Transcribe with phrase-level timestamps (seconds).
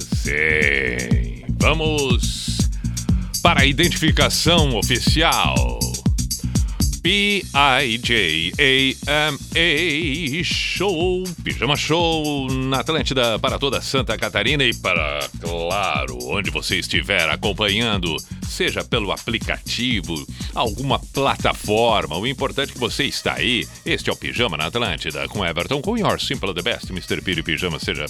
[0.00, 1.44] Sim.
[1.60, 2.70] Vamos
[3.42, 5.78] para a identificação oficial.
[7.02, 8.44] P-I-J-A-M-A
[10.44, 17.28] Show, Pijama Show na Atlântida para toda Santa Catarina e para, claro, onde você estiver
[17.28, 18.16] acompanhando,
[18.48, 23.66] seja pelo aplicativo, alguma plataforma, o importante é que você está aí.
[23.84, 27.20] Este é o Pijama na Atlântida com Everton, com Your Simple the Best, Mr.
[27.20, 28.06] Piri Pijama, seja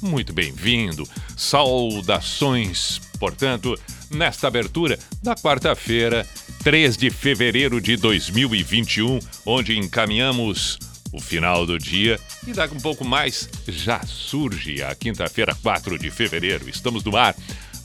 [0.00, 1.02] muito bem-vindo.
[1.36, 3.76] Saudações, portanto,
[4.10, 6.24] nesta abertura da quarta-feira,
[6.68, 10.78] 3 de fevereiro de 2021, onde encaminhamos
[11.10, 16.10] o final do dia e daqui um pouco mais já surge a quinta-feira, 4 de
[16.10, 16.68] fevereiro.
[16.68, 17.34] Estamos no ar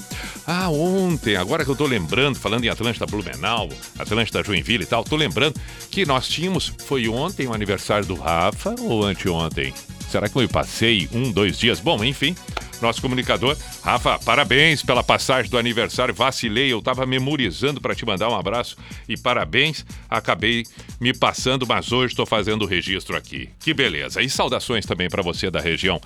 [0.45, 5.04] Ah, ontem, agora que eu tô lembrando, falando em Atlântida Blumenau, Atlântida Joinville e tal,
[5.04, 9.73] tô lembrando que nós tínhamos, foi ontem o aniversário do Rafa ou anteontem?
[10.14, 11.80] Será que eu passei um, dois dias?
[11.80, 12.36] Bom, enfim,
[12.80, 13.58] nosso comunicador.
[13.82, 16.14] Rafa, parabéns pela passagem do aniversário.
[16.14, 18.77] Vacilei, eu estava memorizando para te mandar um abraço
[19.10, 19.83] e parabéns.
[20.08, 20.67] Acabei
[21.02, 23.49] me passando, mas hoje estou fazendo o registro aqui.
[23.60, 24.21] Que beleza.
[24.21, 25.99] E saudações também para você da região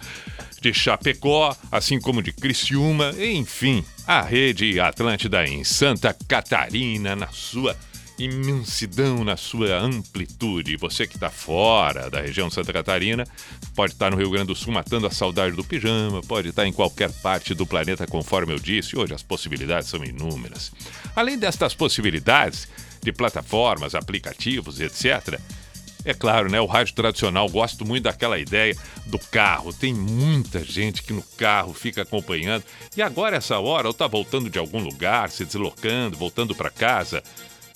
[0.61, 7.75] de Chapecó, assim como de Criciúma, enfim, a rede Atlântida em Santa Catarina, na sua
[8.19, 10.78] imensidão na sua amplitude.
[10.78, 13.25] Você que está fora da região Santa Catarina,
[13.75, 16.73] pode estar no Rio Grande do Sul matando a saudade do pijama, pode estar em
[16.73, 18.97] qualquer parte do planeta, conforme eu disse.
[18.97, 20.72] Hoje as possibilidades são inúmeras.
[21.16, 22.67] Além destas possibilidades
[23.01, 25.39] de plataformas, aplicativos, etc.,
[26.06, 26.61] é claro, né?
[26.61, 28.73] O rádio tradicional, gosto muito daquela ideia
[29.07, 29.73] do carro.
[29.73, 32.63] Tem muita gente que no carro fica acompanhando.
[32.95, 37.22] E agora, essa hora, ou tá voltando de algum lugar, se deslocando, voltando para casa,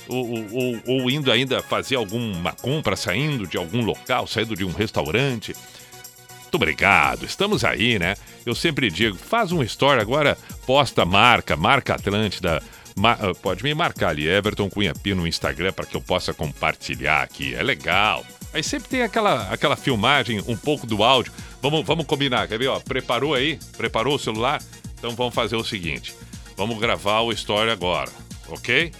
[0.07, 4.71] ou, ou, ou, indo ainda fazer alguma compra, saindo de algum local, saindo de um
[4.71, 5.55] restaurante.
[6.41, 8.15] Muito obrigado, estamos aí, né?
[8.45, 12.61] Eu sempre digo, faz um story agora, posta marca, marca Atlântida.
[12.93, 17.21] Ma pode me marcar ali, Everton Cunha Pino no Instagram, para que eu possa compartilhar
[17.21, 17.55] aqui.
[17.55, 18.25] É legal.
[18.53, 21.31] Aí sempre tem aquela, aquela filmagem, um pouco do áudio.
[21.61, 22.67] Vamos, vamos combinar, quer ver?
[22.67, 23.57] Ó, preparou aí?
[23.77, 24.61] Preparou o celular?
[24.97, 26.13] Então vamos fazer o seguinte:
[26.57, 28.11] vamos gravar o story agora,
[28.49, 28.91] ok?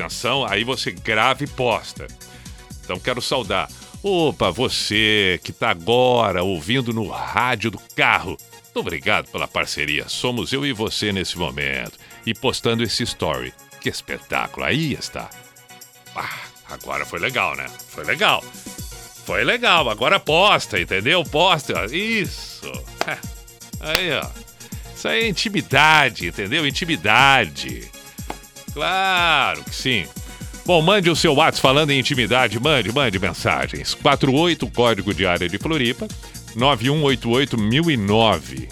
[0.00, 2.06] Atenção, aí você grava e posta.
[2.82, 3.68] Então quero saudar.
[4.02, 8.36] Opa, você que está agora ouvindo no rádio do carro.
[8.64, 10.08] Muito obrigado pela parceria.
[10.08, 11.98] Somos eu e você nesse momento.
[12.24, 13.52] E postando esse story.
[13.80, 14.64] Que espetáculo.
[14.64, 15.28] Aí está.
[16.16, 16.38] Ah,
[16.68, 17.66] agora foi legal, né?
[17.88, 18.42] Foi legal.
[19.24, 19.88] Foi legal.
[19.90, 21.22] Agora posta, entendeu?
[21.24, 21.86] Posta.
[21.94, 22.70] Isso.
[23.80, 24.26] Aí, ó.
[24.94, 26.66] Isso aí é intimidade, entendeu?
[26.66, 27.90] Intimidade.
[28.72, 30.06] Claro que sim.
[30.64, 33.94] Bom, mande o seu WhatsApp falando em intimidade, mande, mande mensagens.
[33.94, 36.06] 48, código de área de Floripa,
[36.56, 38.68] 9188009.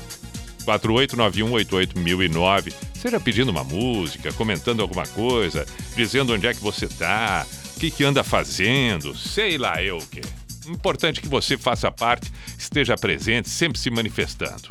[0.65, 2.73] 489188009.
[2.95, 5.67] Seja pedindo uma música, comentando alguma coisa,
[5.97, 7.45] dizendo onde é que você tá,
[7.77, 10.21] o que, que anda fazendo, sei lá eu o quê.
[10.69, 14.69] Importante que você faça parte, esteja presente, sempre se manifestando.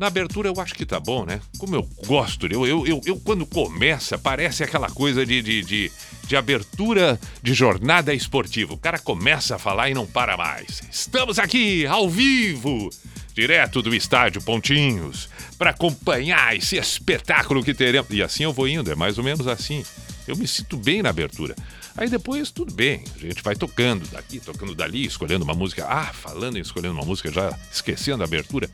[0.00, 1.42] Na abertura eu acho que tá bom, né?
[1.58, 5.92] Como eu gosto, eu, eu, eu, eu quando começa, parece aquela coisa de, de, de,
[6.26, 8.72] de, abertura de jornada esportiva.
[8.72, 10.82] O cara começa a falar e não para mais.
[10.90, 12.88] Estamos aqui, ao vivo,
[13.34, 18.08] direto do estádio Pontinhos, para acompanhar esse espetáculo que teremos.
[18.10, 19.84] E assim eu vou indo, é mais ou menos assim.
[20.26, 21.54] Eu me sinto bem na abertura.
[21.94, 25.86] Aí depois, tudo bem, a gente vai tocando daqui, tocando dali, escolhendo uma música.
[25.86, 28.70] Ah, falando em escolhendo uma música, já esquecendo a abertura.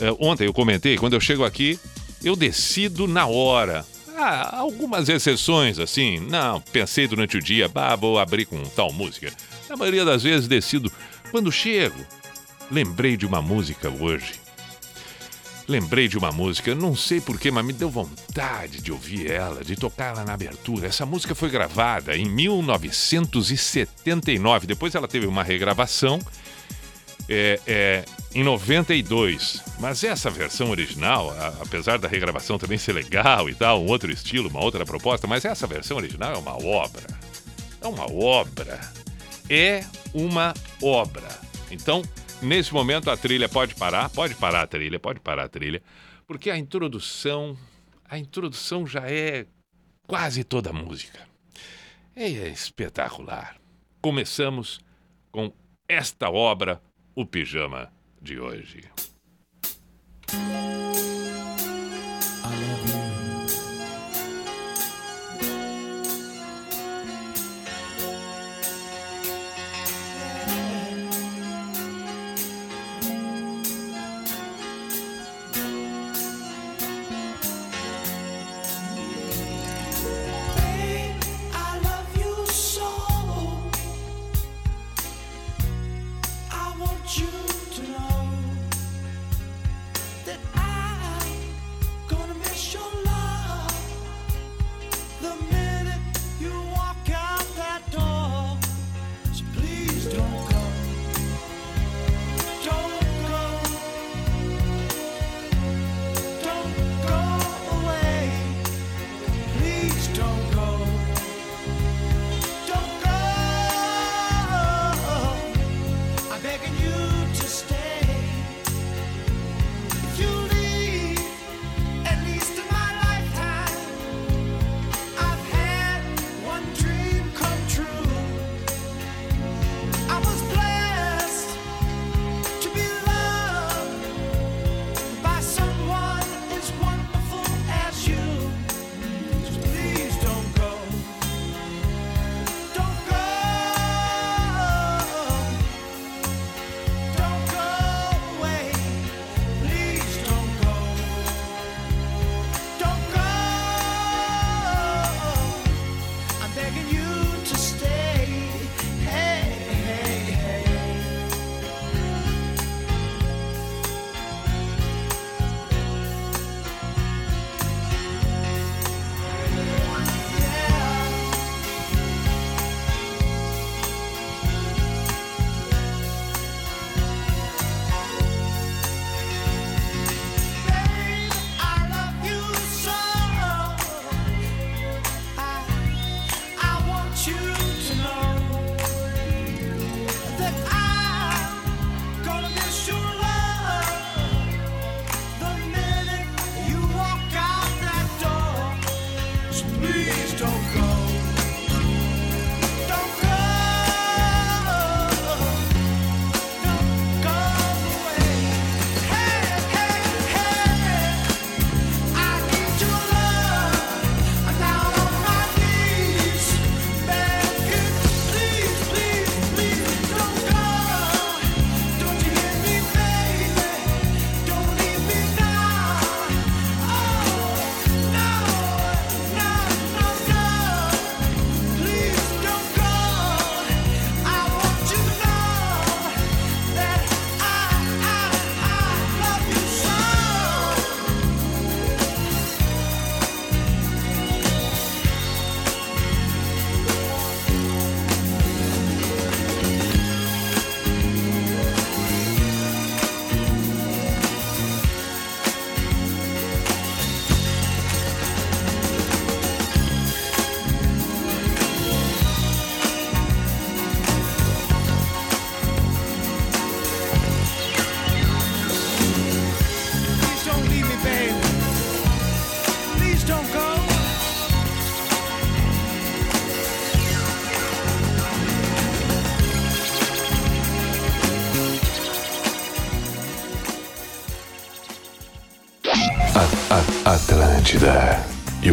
[0.00, 1.78] É, ontem eu comentei, quando eu chego aqui,
[2.24, 3.86] eu decido na hora.
[4.16, 6.18] Ah, algumas exceções, assim.
[6.20, 9.32] Não, pensei durante o dia, bah, vou abrir com tal música.
[9.68, 10.90] Na maioria das vezes decido
[11.30, 11.98] quando chego.
[12.70, 14.34] lembrei de uma música hoje.
[15.68, 19.76] Lembrei de uma música, não sei porquê, mas me deu vontade de ouvir ela, de
[19.76, 20.88] tocar ela na abertura.
[20.88, 24.66] Essa música foi gravada em 1979.
[24.66, 26.18] Depois ela teve uma regravação
[27.28, 28.04] é, é,
[28.34, 29.62] em 92.
[29.78, 34.10] Mas essa versão original, a, apesar da regravação também ser legal e tal, um outro
[34.10, 37.06] estilo, uma outra proposta, mas essa versão original é uma obra.
[37.80, 38.80] É uma obra.
[39.48, 39.84] É
[40.14, 41.28] uma obra.
[41.70, 42.02] Então,
[42.40, 45.82] nesse momento a trilha pode parar, pode parar a trilha, pode parar a trilha,
[46.26, 47.56] porque a introdução,
[48.08, 49.46] a introdução já é
[50.06, 51.20] quase toda a música.
[52.14, 53.56] É espetacular.
[54.00, 54.80] Começamos
[55.32, 55.52] com
[55.88, 56.80] esta obra
[57.14, 57.90] o pijama
[58.20, 58.80] de hoje.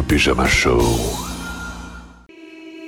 [0.08, 0.80] O Pijama Show.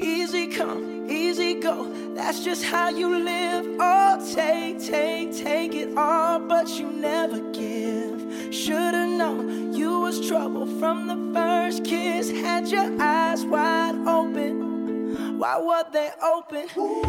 [0.01, 1.91] Easy come, easy go.
[2.15, 3.65] That's just how you live.
[3.79, 8.53] Oh, take, take, take it all, but you never give.
[8.53, 12.31] Should've known you was trouble from the first kiss.
[12.31, 15.37] Had your eyes wide open.
[15.37, 16.67] Why were they open?
[16.67, 17.08] Gave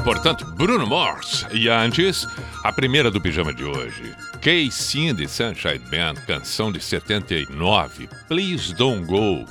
[0.00, 1.46] portanto, Bruno Mars.
[1.52, 2.26] E antes,
[2.62, 4.16] a primeira do pijama de hoje.
[4.40, 9.44] Kay Cindy Sunshine Band, canção de 79, Please Don't Go.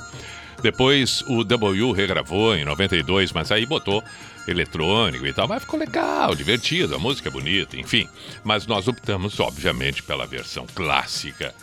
[0.60, 4.02] Depois o W regravou em 92, mas aí botou
[4.48, 8.08] eletrônico e tal, mas ficou legal, divertido, a música é bonita, enfim.
[8.42, 11.54] Mas nós optamos, obviamente, pela versão clássica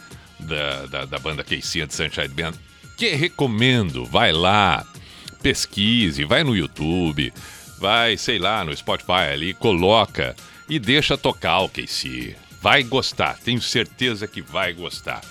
[0.41, 2.53] da, da, da banda Casey and Sunshine Band,
[2.97, 4.85] que recomendo, vai lá,
[5.41, 7.33] pesquise, vai no YouTube,
[7.79, 10.35] vai, sei lá, no Spotify ali, coloca
[10.69, 12.35] e deixa tocar o KC.
[12.61, 15.21] Vai gostar, tenho certeza que vai gostar.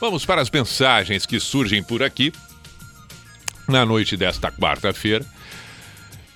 [0.00, 2.32] Vamos para as mensagens que surgem por aqui
[3.66, 5.26] na noite desta quarta-feira,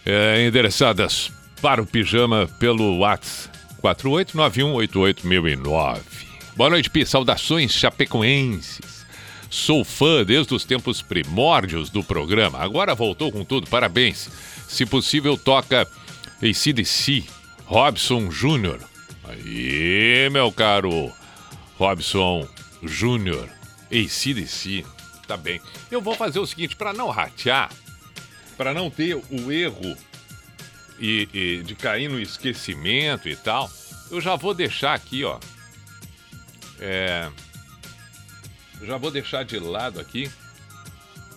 [0.05, 1.31] é, endereçadas
[1.63, 6.30] para o pijama pelo WhatsApp 489188009.
[6.61, 7.07] Boa noite, Pi.
[7.07, 9.07] Saudações chapecoenses.
[9.49, 12.59] Sou fã desde os tempos primórdios do programa.
[12.59, 13.67] Agora voltou com tudo.
[13.71, 14.29] Parabéns.
[14.69, 15.89] Se possível, toca
[16.37, 17.25] ACDC,
[17.65, 18.79] Robson Júnior.
[19.25, 21.11] Aí, meu caro
[21.79, 22.47] Robson
[22.83, 23.49] Júnior,
[23.87, 24.85] ACDC.
[25.27, 25.63] Tá bem.
[25.91, 27.71] Eu vou fazer o seguinte, para não ratear,
[28.59, 29.97] para não ter o erro
[30.99, 33.71] e, e, de cair no esquecimento e tal,
[34.11, 35.39] eu já vou deixar aqui, ó.
[36.81, 37.31] É,
[38.83, 40.31] já vou deixar de lado aqui.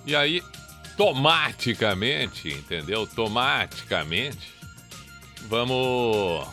[0.05, 0.41] E aí
[0.93, 2.99] automaticamente, entendeu?
[2.99, 4.53] Automaticamente.
[5.47, 6.47] Vamos.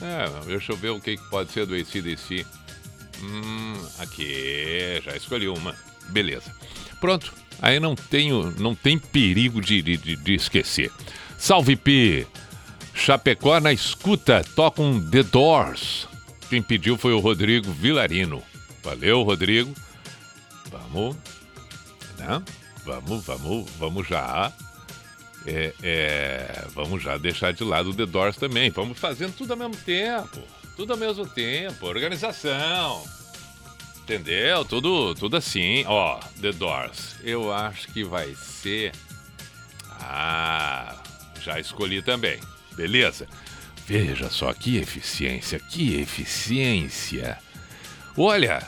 [0.00, 2.46] É, deixa eu ver o que pode ser do ACDC.
[3.22, 5.74] Hum, aqui, já escolhi uma.
[6.08, 6.54] Beleza.
[7.00, 7.32] Pronto.
[7.60, 10.90] Aí não tenho, não tem perigo de, de, de esquecer.
[11.36, 12.26] Salve P!
[12.94, 16.09] Chapecó na escuta, toca um The Doors.
[16.50, 18.42] Quem pediu foi o Rodrigo Vilarino.
[18.82, 19.72] Valeu, Rodrigo.
[20.68, 21.16] Vamos,
[22.18, 22.42] né?
[22.84, 24.52] Vamos, vamos, vamos já.
[25.46, 28.68] É, é, vamos já deixar de lado o The Doors também.
[28.70, 30.42] Vamos fazendo tudo ao mesmo tempo.
[30.76, 31.86] Tudo ao mesmo tempo.
[31.86, 33.04] Organização.
[34.02, 34.64] Entendeu?
[34.64, 35.84] Tudo, tudo assim.
[35.86, 37.14] Ó, The Doors.
[37.22, 38.90] Eu acho que vai ser.
[40.00, 40.96] Ah,
[41.40, 42.40] já escolhi também.
[42.74, 43.28] Beleza?
[43.90, 47.36] Veja só que eficiência, que eficiência.
[48.16, 48.64] Olha,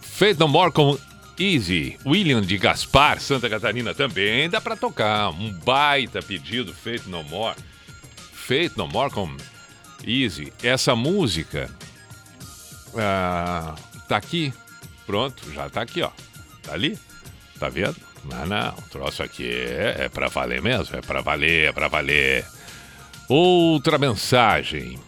[0.00, 0.98] Faith No More com
[1.38, 5.28] Easy, William de Gaspar, Santa Catarina também dá para tocar.
[5.28, 7.54] Um baita pedido, Faith No More.
[8.32, 9.36] Faith No More com
[10.02, 10.50] Easy.
[10.62, 11.70] Essa música
[12.96, 13.74] ah,
[14.08, 14.54] tá aqui
[15.04, 16.10] Pronto, já tá aqui, ó.
[16.62, 16.98] Tá ali?
[17.60, 17.96] Tá vendo?
[18.24, 18.70] Não, não.
[18.70, 20.96] O troço aqui é, é pra valer mesmo.
[20.96, 22.55] É pra valer, é pra valer.
[23.28, 24.98] Outra mensagem.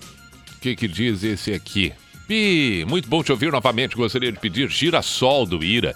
[0.57, 1.93] O que, que diz esse aqui?
[2.27, 3.95] Pi, muito bom te ouvir novamente.
[3.95, 5.95] Gostaria de pedir girassol do Ira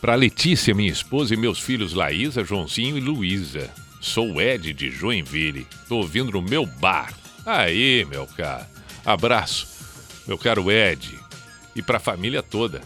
[0.00, 3.70] para Letícia, minha esposa, e meus filhos Laísa, Joãozinho e Luísa.
[4.00, 5.66] Sou Ed de Joinville.
[5.88, 7.12] Tô ouvindo no meu bar.
[7.44, 8.66] Aí, meu caro.
[9.04, 9.66] Abraço,
[10.26, 11.18] meu caro Ed.
[11.74, 12.80] E para a família toda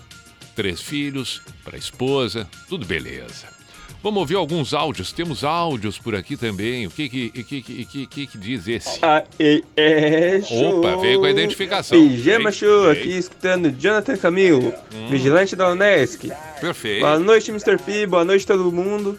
[0.59, 3.58] três filhos, para a esposa, tudo beleza.
[4.03, 5.13] Vamos ouvir alguns áudios.
[5.13, 6.87] Temos áudios por aqui também.
[6.87, 8.99] O que que, que, que, que, que diz esse?
[9.03, 10.79] Ah, é, é, show.
[10.79, 11.99] Opa, veio com a identificação.
[11.99, 15.09] Pijama Show, aqui escutando Jonathan Camilo, hum.
[15.09, 16.31] vigilante da Unesc.
[16.61, 17.01] Perfeito.
[17.01, 17.77] Boa noite, Mr.
[17.79, 18.07] P.
[18.07, 19.19] Boa noite, todo mundo.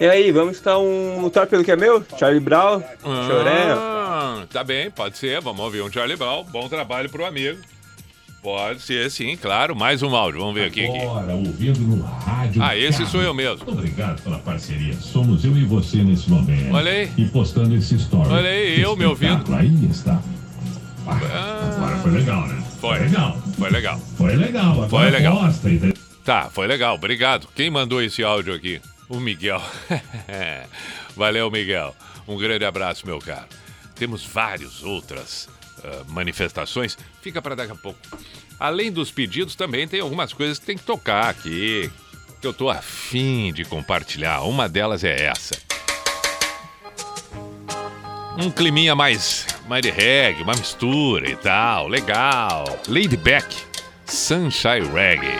[0.00, 2.02] E aí, vamos escutar um lutar pelo que é meu?
[2.16, 4.46] Charlie Brown, ah, Choré.
[4.50, 5.40] Tá bem, pode ser.
[5.40, 6.44] Vamos ouvir um Charlie Brown.
[6.44, 7.58] Bom trabalho pro amigo.
[8.42, 9.76] Pode ser, sim, claro.
[9.76, 10.40] Mais um áudio.
[10.40, 10.86] Vamos ver aqui.
[10.86, 12.62] Agora, ouvindo no rádio.
[12.62, 13.58] Ah, esse sou eu mesmo.
[13.66, 14.94] Muito obrigado pela parceria.
[14.94, 16.74] Somos eu e você nesse momento.
[16.74, 17.12] Olha aí.
[17.18, 18.30] E postando esse story.
[18.30, 19.54] Olha aí, eu me ouvindo.
[19.54, 20.22] Aí está.
[21.06, 22.64] Ah, agora foi legal, né?
[22.80, 22.96] Foi.
[22.96, 23.38] Foi legal.
[23.58, 24.00] Foi legal.
[24.16, 24.72] Foi legal.
[24.72, 25.38] Agora foi legal.
[25.38, 25.68] Posta,
[26.24, 26.94] tá, foi legal.
[26.94, 27.46] Obrigado.
[27.54, 28.80] Quem mandou esse áudio aqui?
[29.08, 29.60] O Miguel.
[31.14, 31.94] Valeu, Miguel.
[32.26, 33.46] Um grande abraço, meu caro.
[33.96, 35.46] Temos várias outras
[35.80, 37.98] uh, manifestações, fica para daqui a pouco.
[38.60, 41.90] Além dos pedidos, também tem algumas coisas que tem que tocar aqui,
[42.42, 44.42] que eu tô afim de compartilhar.
[44.42, 45.58] Uma delas é essa.
[48.38, 52.64] Um climinha mais, mais de reggae, uma mistura e tal, legal.
[52.86, 53.46] Lady Beck,
[54.04, 55.38] Sunshine Reggae.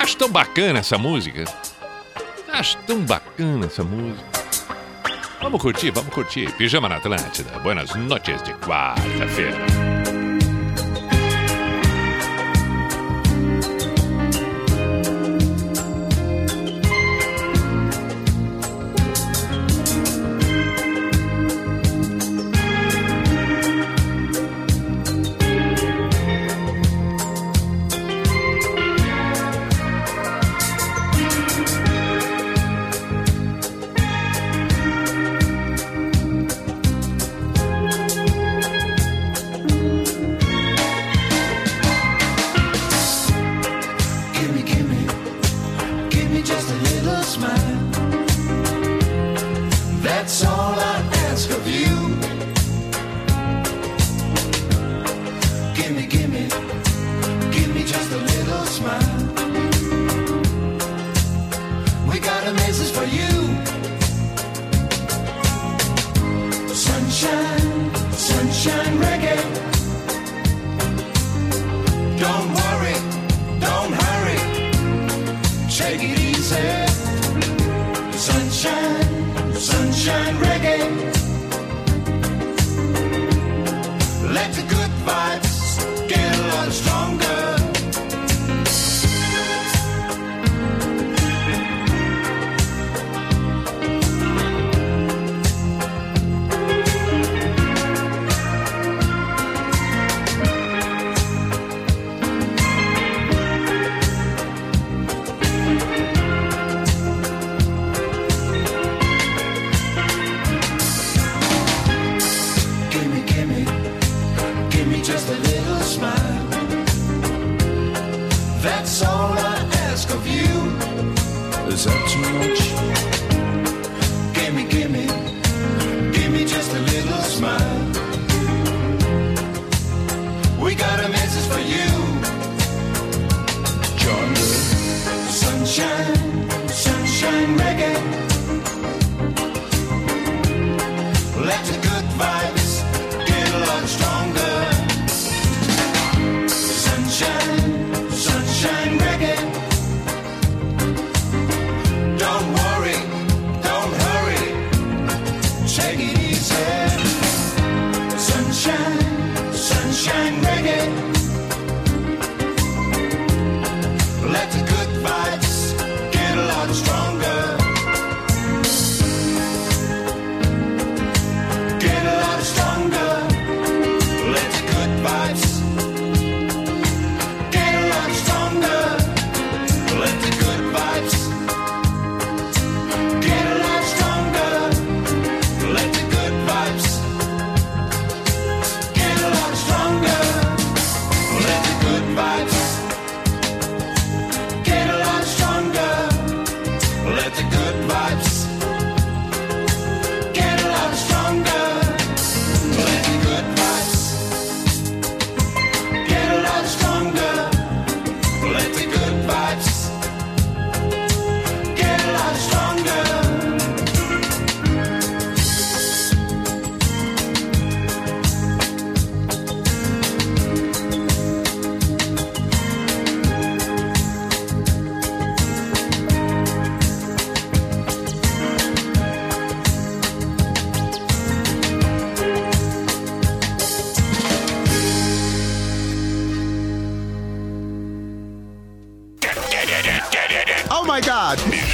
[0.00, 1.44] Acho tão bacana essa música.
[2.50, 4.31] Acho tão bacana essa música.
[5.42, 6.48] Vamos curtir, vamos curtir.
[6.56, 7.58] Pijama na Atlântida.
[7.58, 9.91] Buenas noches de quarta-feira.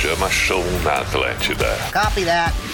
[0.08, 1.76] Programa Show na Atlântida.
[1.92, 2.67] Copy that.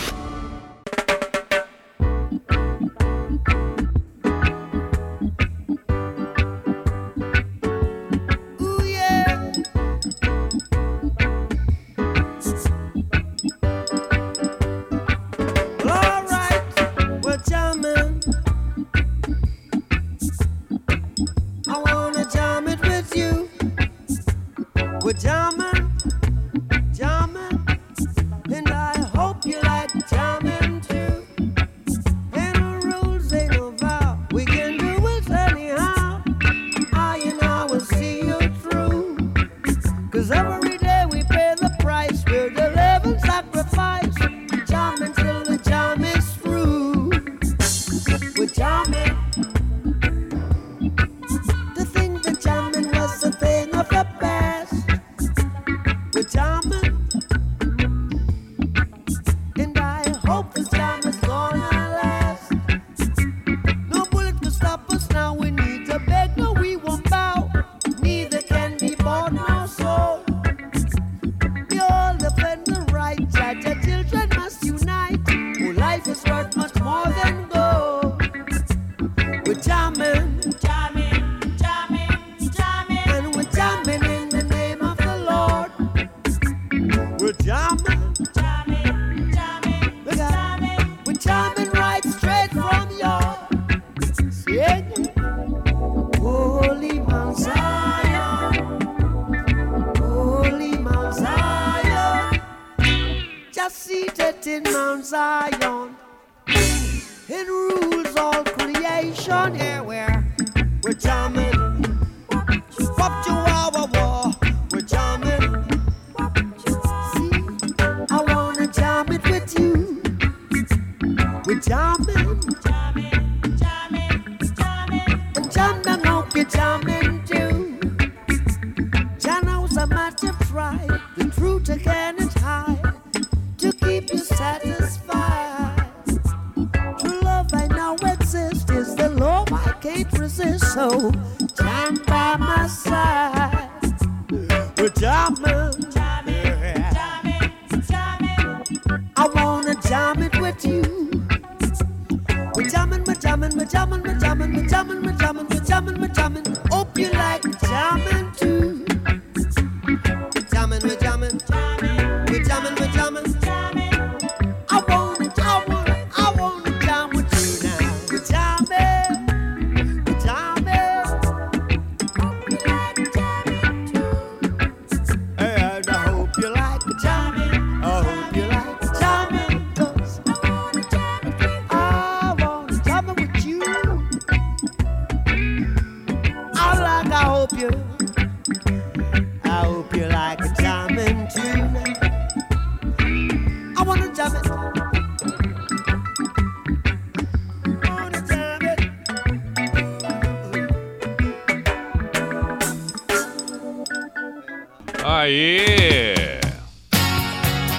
[205.16, 206.40] Aí!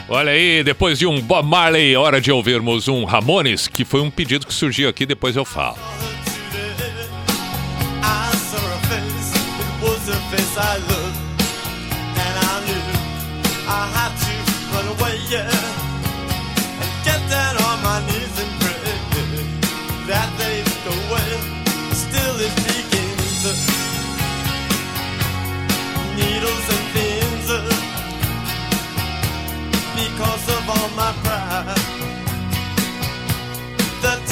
[0.07, 4.09] Olha aí, depois de um Bob Marley, hora de ouvirmos um Ramones, que foi um
[4.09, 5.77] pedido que surgiu aqui, depois eu falo.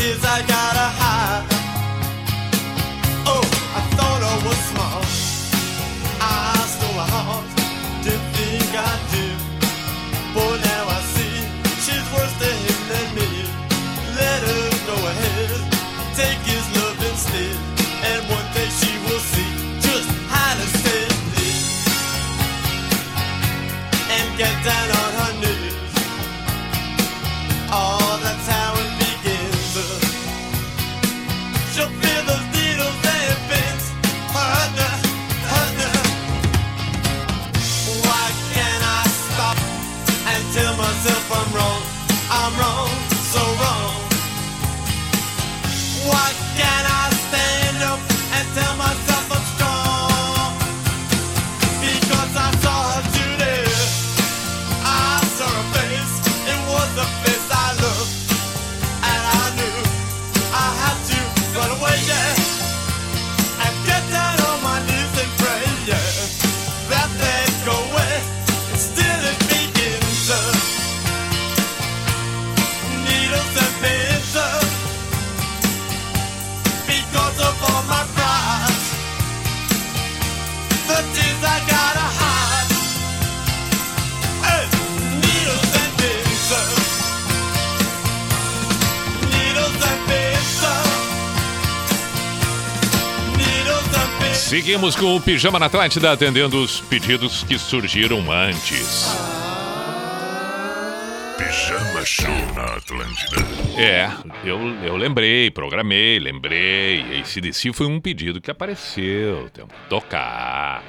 [0.04, 1.03] is I gotta
[94.74, 99.06] seguimos com o Pijama na Atlântida, atendendo os pedidos que surgiram antes.
[101.38, 103.36] Pijama Show na Atlântida.
[103.78, 104.10] É,
[104.44, 107.20] eu, eu lembrei, programei, lembrei.
[107.20, 109.48] Esse DC foi um pedido que apareceu.
[109.54, 110.84] Tem que tocar.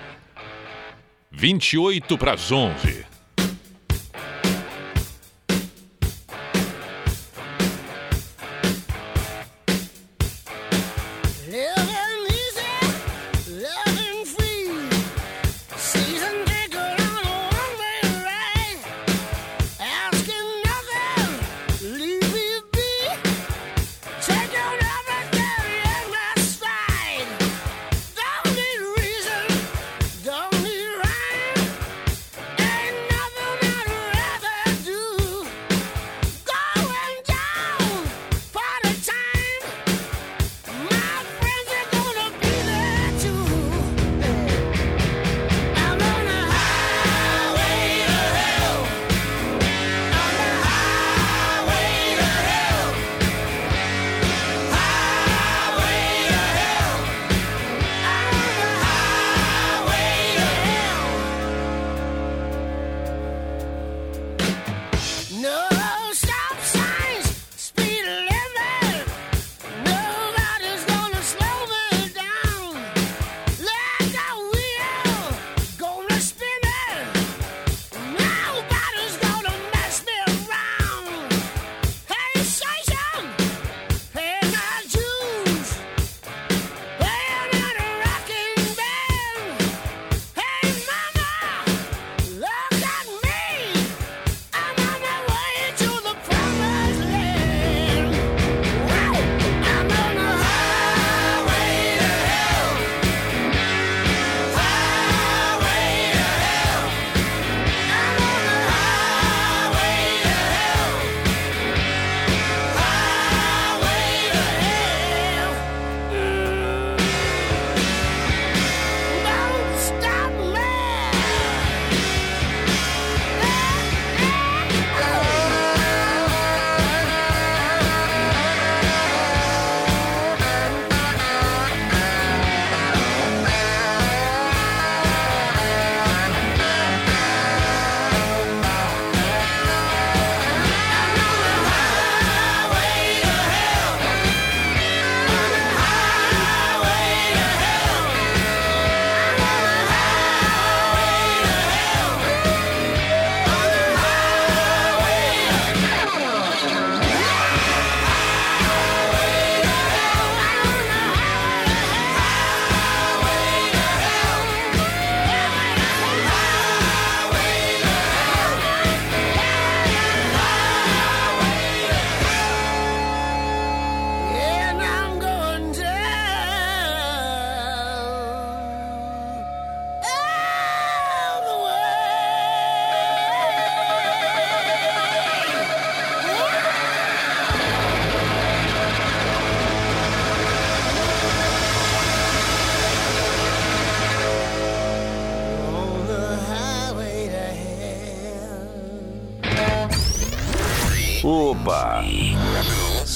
[1.30, 3.04] 28 para as 11.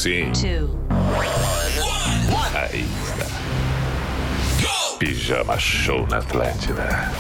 [0.09, 0.33] Sim.
[0.33, 0.69] Two.
[0.89, 2.57] One.
[2.57, 3.27] Aí está.
[4.99, 7.13] Pijama Show na Atlântida.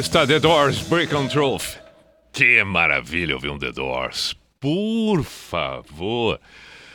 [0.00, 1.76] Está The Doors Break on Truth.
[2.32, 4.34] Que maravilha ouvir um The Doors.
[4.58, 6.40] Por favor.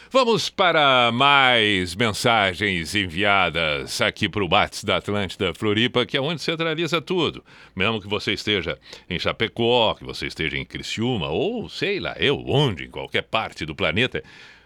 [0.10, 6.42] Vamos para mais mensagens enviadas aqui para o Bates da Atlântida Floripa, que é onde
[6.42, 7.46] centraliza tudo.
[7.76, 12.44] Mesmo que você esteja em Chapecó, que você esteja em Criciúma, ou sei lá, eu,
[12.48, 14.24] onde, em qualquer parte do planeta.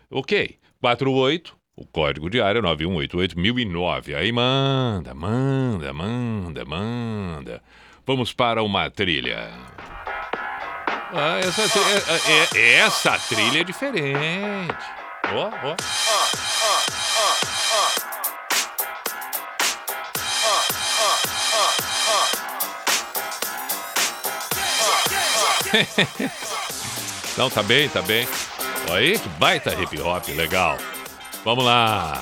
[0.10, 4.16] Ok, 48, o código de área 9188009.
[4.16, 7.62] Aí manda, manda, manda, manda.
[8.06, 9.50] Vamos para uma trilha.
[11.14, 14.76] Ah, essa, tri- é- é- é- essa trilha é diferente.
[15.34, 15.76] Ó, ó.
[27.38, 28.28] Não, tá bem, tá bem.
[28.90, 30.78] Ó Aí, que baita hip hop, legal.
[31.44, 32.22] Vamos lá.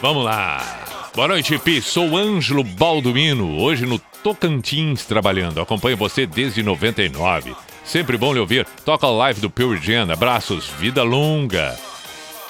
[0.00, 1.10] Vamos lá.
[1.14, 1.80] Boa noite, Pi.
[1.82, 5.60] Sou Ângelo Balduino, hoje no Tocantins trabalhando.
[5.60, 7.54] Acompanho você desde 99.
[7.84, 8.66] Sempre bom lhe ouvir.
[8.84, 10.10] Toca live do Pure Gen.
[10.12, 11.76] Abraços, vida longa.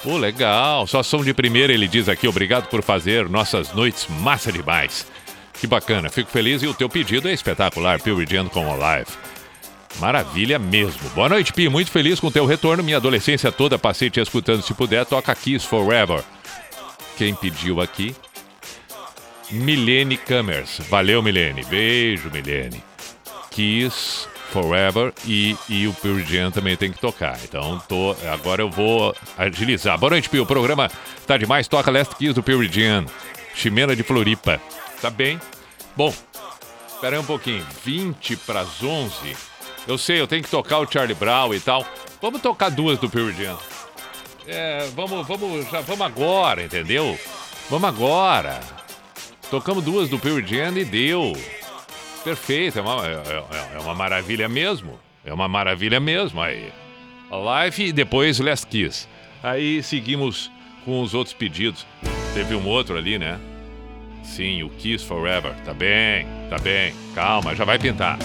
[0.03, 0.87] Pô, legal.
[0.87, 2.27] Só som de primeira, ele diz aqui.
[2.27, 5.07] Obrigado por fazer nossas noites massa demais.
[5.61, 9.11] Que bacana, fico feliz e o teu pedido é espetacular, Pure Gen com a live.
[9.99, 11.09] Maravilha mesmo.
[11.11, 11.69] Boa noite, Pi.
[11.69, 12.83] Muito feliz com o teu retorno.
[12.83, 14.63] Minha adolescência toda passei te escutando.
[14.63, 16.23] Se puder, toca Kiss Forever.
[17.19, 18.15] Quem pediu aqui?
[19.51, 20.81] Milene Cammers.
[20.89, 21.65] Valeu, Milene.
[21.65, 22.83] Beijo, Milene.
[23.51, 27.39] Kiss Forever e, e o Pure Jam também tem que tocar.
[27.45, 29.99] Então, tô, agora eu vou agilizar.
[29.99, 30.41] Boa noite, Pi.
[30.41, 30.91] O programa
[31.27, 31.69] tá demais.
[31.69, 33.07] Toca Last Kiss do Pure Jam.
[33.55, 34.61] Chimena de Floripa.
[35.01, 35.41] Tá bem?
[35.97, 36.15] Bom,
[36.89, 37.67] espera aí um pouquinho.
[37.85, 39.37] 20 para as 11.
[39.87, 41.87] Eu sei, eu tenho que tocar o Charlie Brown e tal.
[42.21, 43.59] Vamos tocar duas do Pure Jam.
[44.47, 47.19] É, vamos, vamos, já vamos agora, entendeu?
[47.69, 48.61] Vamos agora.
[49.51, 51.33] Tocamos duas do Pure Jam e deu.
[52.23, 54.99] Perfeito, é uma, é, é- é uma maravilha mesmo.
[55.25, 56.73] É uma maravilha mesmo aí.
[57.31, 59.09] A live e depois Last Kiss.
[59.43, 60.51] Aí seguimos
[60.85, 61.87] com os outros pedidos.
[62.35, 63.39] Teve um outro ali, né?
[64.23, 65.55] Sim, o Kiss Forever.
[65.65, 66.95] Tá bem, tá bem.
[67.15, 68.19] Calma, já vai pintar.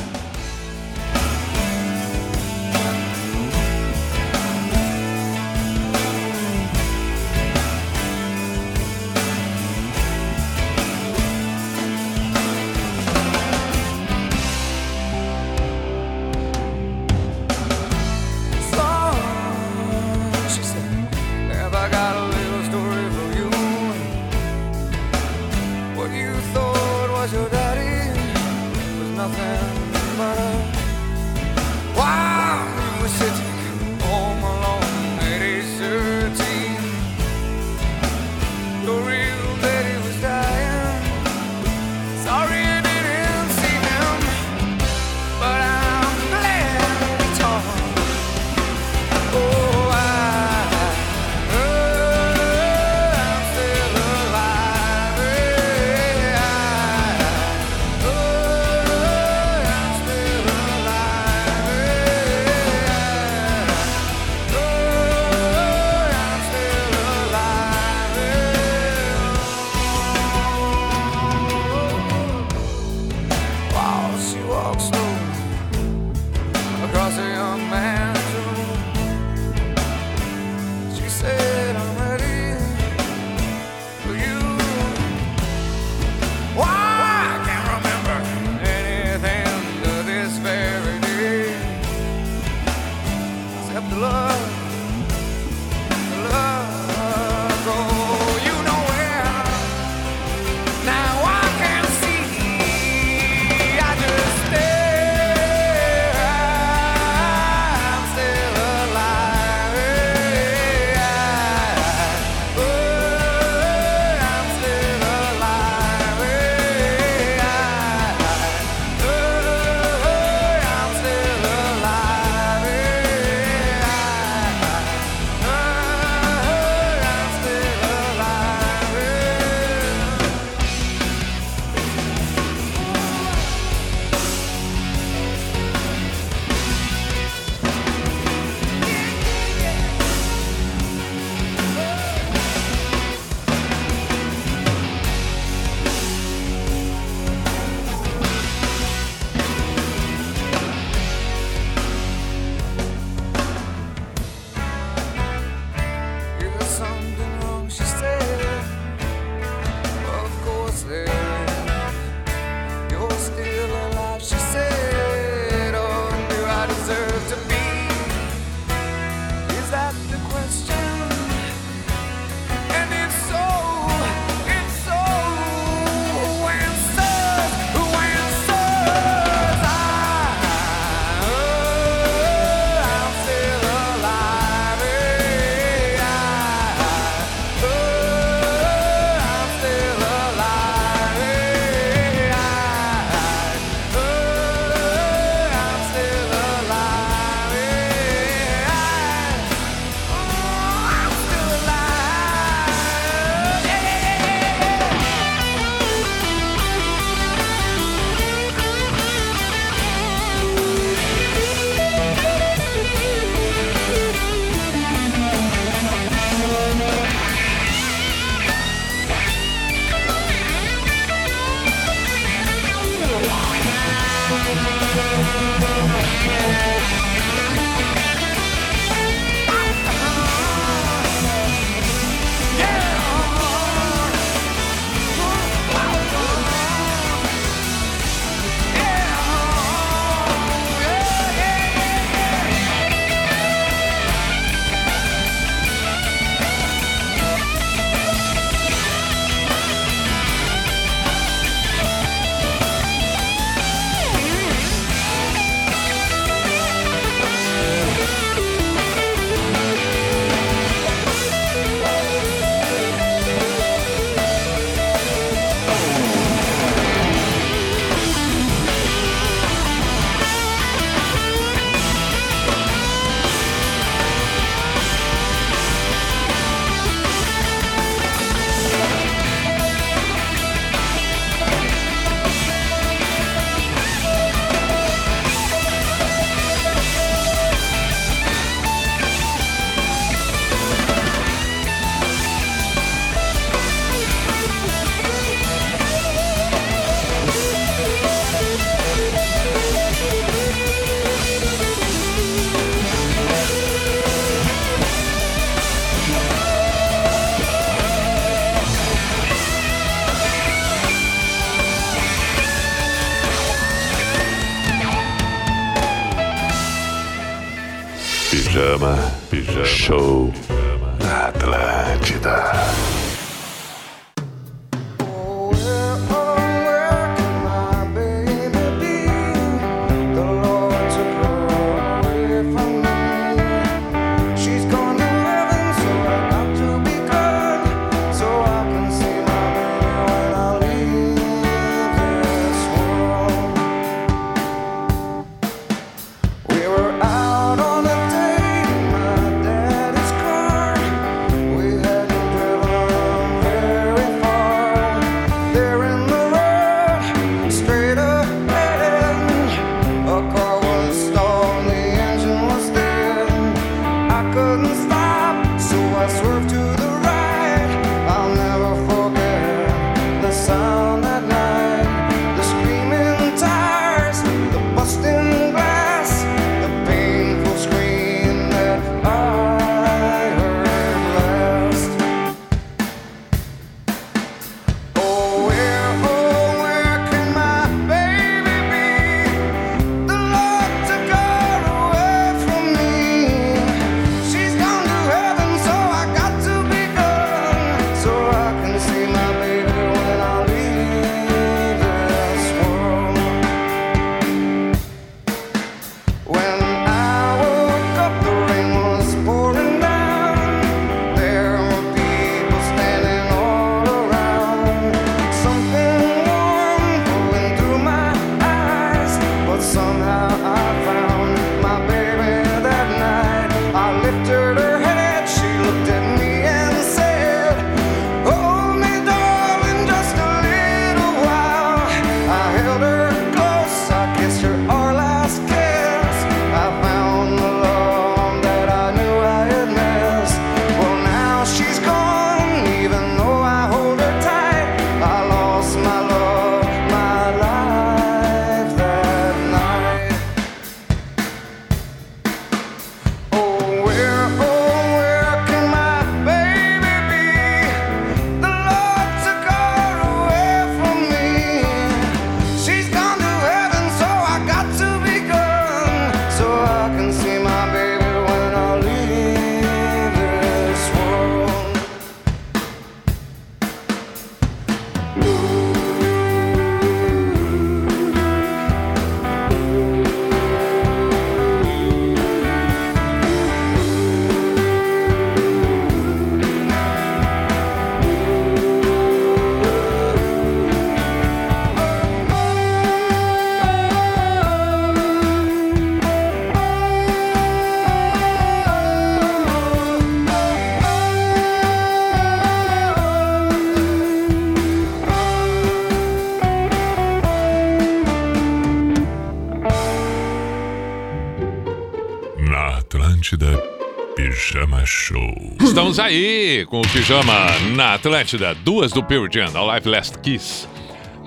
[516.64, 517.34] Com o pijama
[517.76, 520.68] na Atlântida, duas do Pearl Jam, a Live Last Kiss.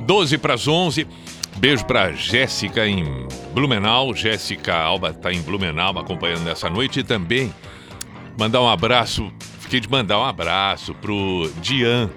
[0.06, 1.06] 12 para as 11.
[1.56, 3.04] Beijo para Jéssica em
[3.52, 4.14] Blumenau.
[4.14, 7.52] Jéssica Alba está em Blumenau acompanhando nessa noite e também
[8.38, 9.30] mandar um abraço.
[9.60, 12.08] Fiquei de mandar um abraço pro Dian.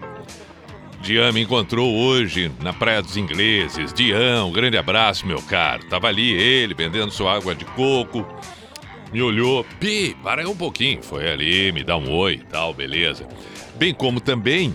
[1.01, 3.91] Dian me encontrou hoje na Praia dos Ingleses.
[3.91, 5.83] Dian, um grande abraço, meu caro.
[5.85, 8.25] Tava ali ele vendendo sua água de coco
[9.11, 11.01] me olhou, Pi, para aí um pouquinho.
[11.03, 13.27] Foi ali, me dá um oi e tal, beleza.
[13.77, 14.73] Bem como também,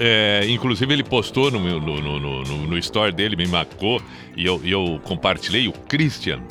[0.00, 4.00] é, inclusive ele postou no, meu- no, no, no, no- story dele, me marcou
[4.36, 6.42] e eu, eu compartilhei, o Christian.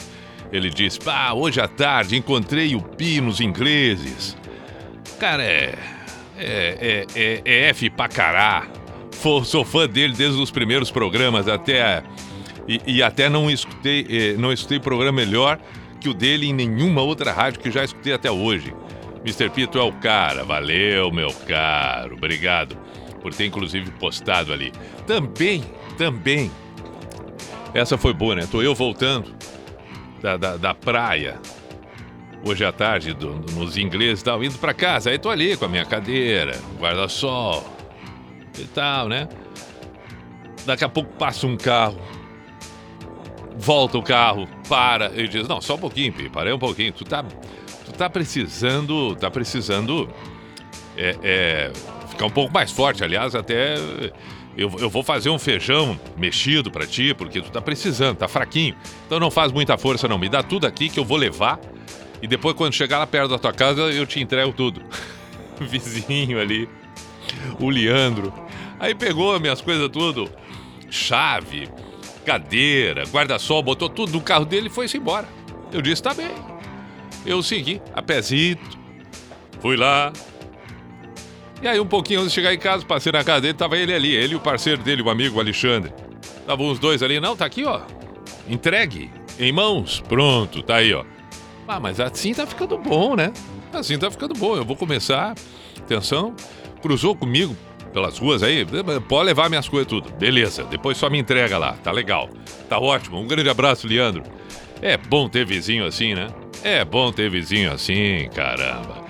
[0.51, 4.37] Ele disse, pá, hoje à tarde encontrei o Pi nos ingleses.
[5.19, 5.75] Cara, é.
[6.37, 8.67] É, é, é, é F pra cará.
[9.45, 12.01] Sou fã dele desde os primeiros programas até.
[12.67, 15.59] E, e até não escutei, eh, não escutei programa melhor
[16.01, 18.73] que o dele em nenhuma outra rádio que já escutei até hoje.
[19.23, 19.49] Mr.
[19.51, 20.43] Pito é o cara.
[20.43, 22.15] Valeu, meu caro.
[22.15, 22.75] Obrigado
[23.21, 24.71] por ter inclusive postado ali.
[25.05, 25.63] Também,
[25.97, 26.49] também.
[27.73, 28.47] Essa foi boa, né?
[28.51, 29.33] Tô eu voltando
[30.21, 31.39] da, da, da praia
[32.43, 35.11] hoje à tarde, do- nos ingleses tal, indo pra casa.
[35.11, 37.63] Aí tô ali com a minha cadeira, guarda-sol
[38.57, 39.29] e tal, né?
[40.65, 41.99] Daqui a pouco passa um carro,
[43.57, 46.91] volta o carro, para e diz: Não, só um pouquinho, Pi, parei um pouquinho.
[46.93, 50.09] Tu tá, tu tá precisando, tá precisando
[50.97, 51.71] é, é,
[52.09, 53.03] ficar um pouco mais forte.
[53.03, 53.75] Aliás, até
[54.57, 58.75] eu, eu vou fazer um feijão mexido pra ti, porque tu tá precisando, tá fraquinho.
[59.05, 60.17] Então não faz muita força, não.
[60.17, 61.59] Me dá tudo aqui que eu vou levar
[62.21, 64.81] E depois, quando chegar lá perto da tua casa, eu te entrego tudo.
[65.59, 66.67] Vizinho ali,
[67.59, 68.33] o Leandro.
[68.79, 70.29] Aí pegou minhas coisas tudo,
[70.89, 71.69] chave,
[72.25, 75.27] cadeira, guarda-sol, botou tudo no carro dele e foi-se embora.
[75.71, 76.31] Eu disse, tá bem.
[77.25, 78.77] Eu segui, a pezito,
[79.59, 80.11] fui lá.
[81.61, 83.93] E aí, um pouquinho antes de chegar em casa, passei na casa dele, tava ele
[83.93, 85.93] ali, ele e o parceiro dele, o amigo Alexandre.
[86.39, 87.81] Estavam os dois ali, não, tá aqui, ó.
[88.49, 91.05] Entregue, em mãos, pronto, tá aí, ó.
[91.67, 93.31] Ah, mas assim tá ficando bom, né?
[93.71, 94.57] Assim tá ficando bom.
[94.57, 95.35] Eu vou começar.
[95.77, 96.35] Atenção,
[96.81, 97.55] cruzou comigo
[97.91, 98.65] pelas ruas aí,
[99.07, 100.11] pode levar minhas coisas tudo.
[100.13, 102.29] Beleza, depois só me entrega lá, tá legal.
[102.67, 103.19] Tá ótimo.
[103.19, 104.23] Um grande abraço, Leandro.
[104.81, 106.27] É bom ter vizinho assim, né?
[106.63, 109.01] É bom ter vizinho assim, caramba.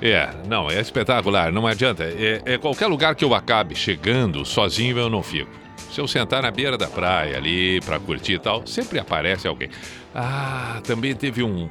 [0.00, 2.04] É, não, é espetacular, não adianta.
[2.04, 5.50] É, é qualquer lugar que eu acabe chegando sozinho eu não fico.
[5.92, 9.68] Se eu sentar na beira da praia ali pra curtir e tal, sempre aparece alguém.
[10.14, 11.68] Ah, também teve um,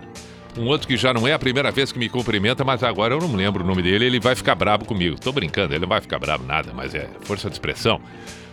[0.57, 3.19] um outro que já não é a primeira vez que me cumprimenta, mas agora eu
[3.19, 5.19] não lembro o nome dele, ele vai ficar brabo comigo.
[5.19, 8.01] Tô brincando, ele não vai ficar brabo nada, mas é força de expressão.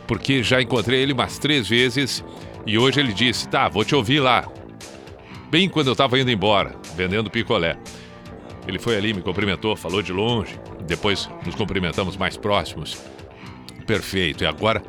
[0.07, 2.25] Porque já encontrei ele umas três vezes
[2.67, 4.47] e hoje ele disse: tá, vou te ouvir lá.
[5.51, 7.77] Bem quando eu tava indo embora, vendendo picolé.
[8.67, 12.99] Ele foi ali, me cumprimentou, falou de longe, depois nos cumprimentamos mais próximos.
[13.87, 14.83] Perfeito, e agora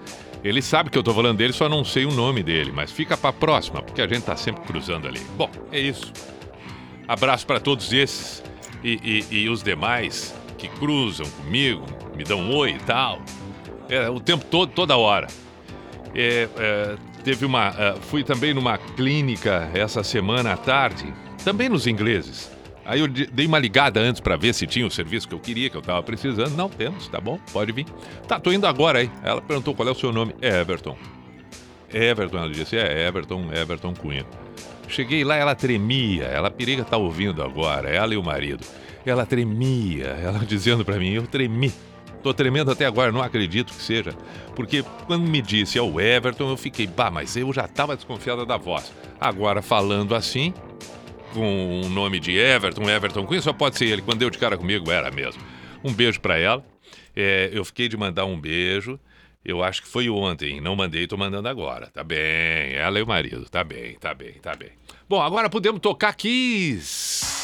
[0.43, 3.15] ele sabe que eu tô falando dele, só não sei o nome dele, mas fica
[3.15, 5.21] pra próxima, porque a gente tá sempre cruzando ali.
[5.37, 6.11] Bom, é isso.
[7.09, 8.43] Abraço para todos esses
[8.83, 11.83] e, e- e os demais que cruzam comigo,
[12.15, 13.19] me dão um oi e tal.
[13.89, 15.25] É, o tempo todo, toda hora.
[16.13, 17.69] É, é, teve uma.
[17.77, 21.11] é, fui também numa clínica essa semana à tarde,
[21.43, 22.51] também nos ingleses.
[22.85, 25.39] Aí eu de- dei uma ligada antes para ver se tinha o serviço que eu
[25.39, 26.55] queria, que eu tava precisando.
[26.55, 27.39] Não temos, tá bom?
[27.51, 27.85] Pode vir.
[28.27, 29.09] Tá, tô indo agora aí.
[29.23, 30.35] Ela perguntou qual é o seu nome.
[30.41, 30.95] É Everton.
[31.91, 34.25] Everton, ela disse, é Everton, Everton Cunha.
[34.89, 38.65] Cheguei lá, ela tremia, ela periga tá ouvindo agora, ela e o marido.
[39.05, 41.71] Ela tremia, ela dizendo pra mim, eu tremi.
[42.21, 44.13] Tô tremendo até agora, não acredito que seja.
[44.55, 48.45] Porque quando me disse é o Everton, eu fiquei, bah, mas eu já tava desconfiada
[48.45, 48.91] da voz.
[49.21, 50.53] Agora falando assim,
[51.33, 54.01] com o nome de Everton, Everton Cunha, só pode ser ele.
[54.01, 55.41] Quando deu de cara comigo, era mesmo.
[55.83, 56.65] Um beijo pra ela.
[57.15, 58.99] É, eu fiquei de mandar um beijo.
[59.43, 61.87] Eu acho que foi ontem, não mandei, tô mandando agora.
[61.87, 64.71] Tá bem, ela e o marido, tá bem, tá bem, tá bem.
[65.07, 67.38] Bom, agora podemos tocar Kiss.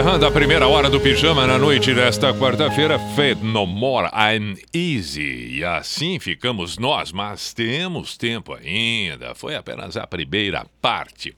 [0.00, 5.58] Encerrando a primeira hora do pijama na noite desta quarta-feira, Fade No More I'm Easy.
[5.58, 9.34] E assim ficamos nós, mas temos tempo ainda.
[9.34, 11.36] Foi apenas a primeira parte.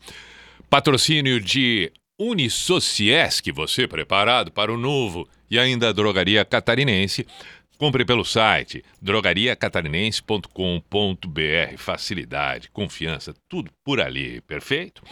[0.70, 7.26] Patrocínio de Unisociesc, você preparado para o novo e ainda a Drogaria Catarinense.
[7.76, 11.78] Compre pelo site drogariacatarinense.com.br.
[11.78, 15.02] Facilidade, confiança, tudo por ali, perfeito?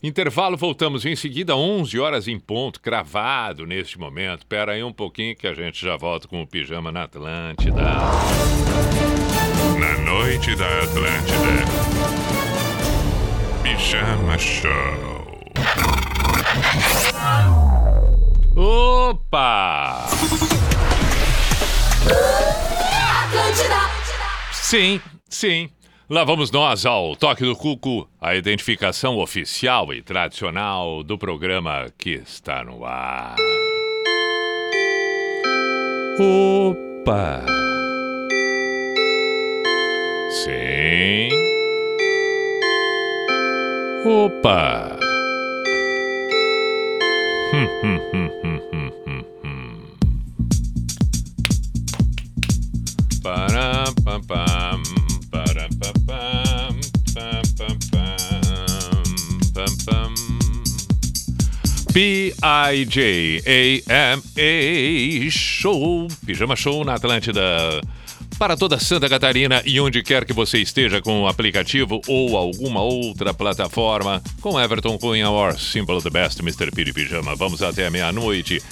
[0.00, 4.46] Intervalo, voltamos em seguida, 11 horas em ponto, cravado neste momento.
[4.46, 7.82] Pera aí um pouquinho que a gente já volta com o Pijama na Atlântida.
[9.76, 11.64] Na noite da Atlântida.
[13.64, 15.18] Pijama Show.
[18.54, 20.06] Opa!
[24.52, 25.70] Sim, sim.
[26.10, 32.12] Lá vamos nós ao Toque do Cuco, a identificação oficial e tradicional do programa que
[32.12, 33.36] está no ar.
[36.18, 37.44] Opa!
[40.30, 41.28] Sim.
[44.06, 44.96] Opa!
[47.52, 49.82] Hum, hum, hum, hum, hum, hum, hum.
[53.22, 54.22] Param, pam,
[61.98, 62.30] P-I-J-A-M-A
[65.32, 67.42] Show, Pijama Show na Atlântida.
[68.38, 72.80] Para toda Santa Catarina e onde quer que você esteja com o aplicativo ou alguma
[72.82, 76.70] outra plataforma, com Everton Cunha or Simple the Best, Mr.
[76.70, 77.34] Piri Pijama.
[77.34, 78.62] Vamos até meia-noite.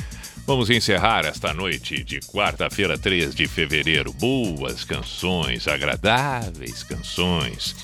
[0.46, 4.12] Vamos encerrar esta noite de quarta-feira, 3 de fevereiro.
[4.12, 7.74] Boas canções, agradáveis canções.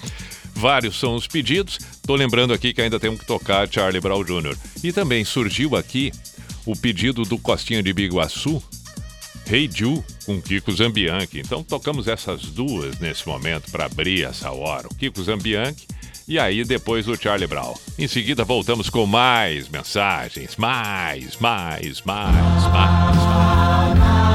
[0.54, 1.78] Vários são os pedidos.
[2.06, 4.56] Tô lembrando aqui que ainda temos que tocar Charlie Brown Jr.
[4.82, 6.12] E também surgiu aqui
[6.64, 8.62] o pedido do Costinha de Biguaçu,
[9.50, 11.40] Hey Ju, com Kiko Zambianchi.
[11.40, 14.86] Então tocamos essas duas nesse momento para abrir essa hora.
[14.88, 15.86] O Kiko Zambianchi
[16.26, 17.74] e aí depois o Charlie Brown.
[17.98, 22.72] Em seguida voltamos com mais mensagens, mais, mais, mais, mais.
[22.72, 24.31] mais.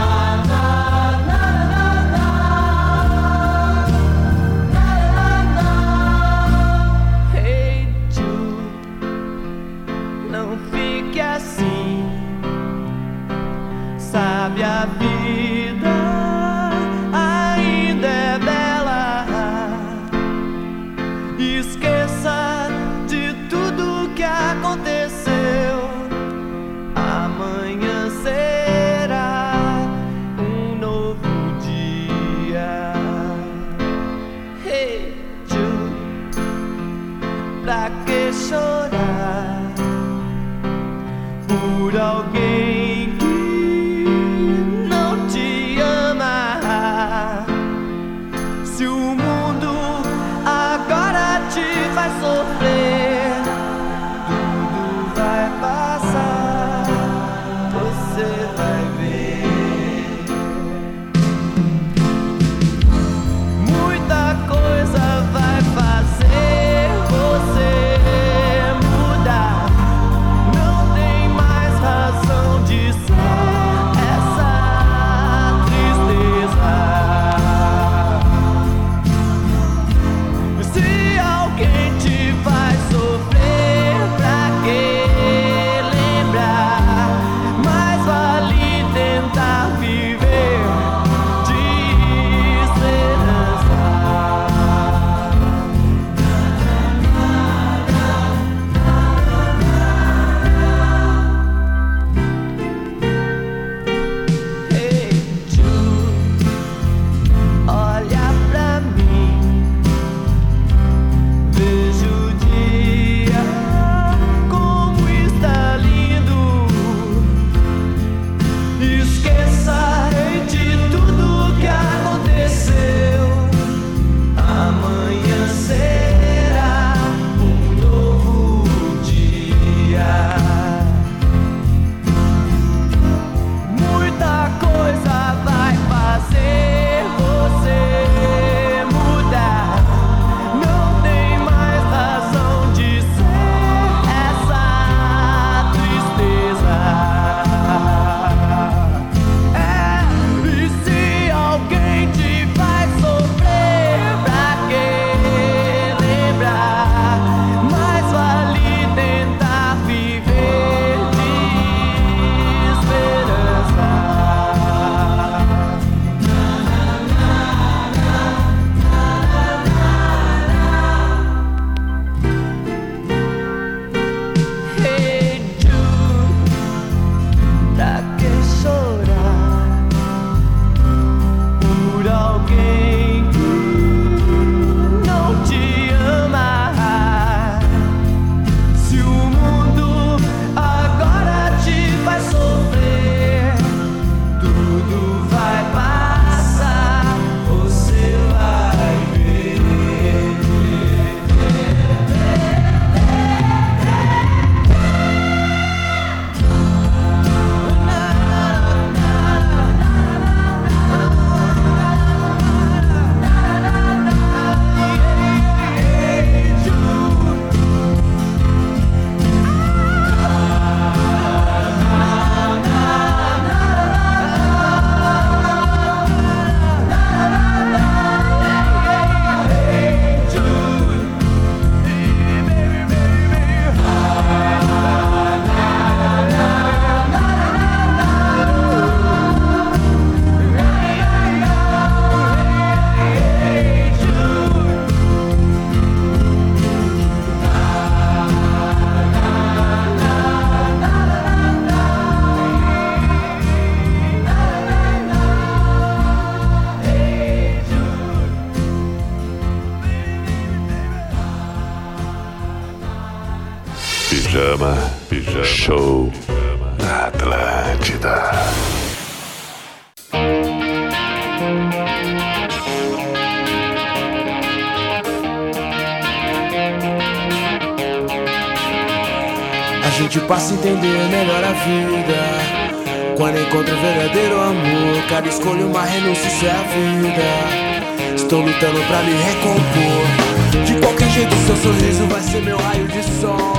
[285.37, 288.15] Escolha uma renúncia, isso é a vida.
[288.15, 290.65] Estou lutando pra me recompor.
[290.65, 293.57] De qualquer jeito, seu sorriso vai ser meu raio de sol.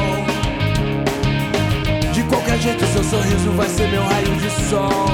[2.13, 5.07] De qualquer jeito, seu sorriso vai ser meu raio de sol.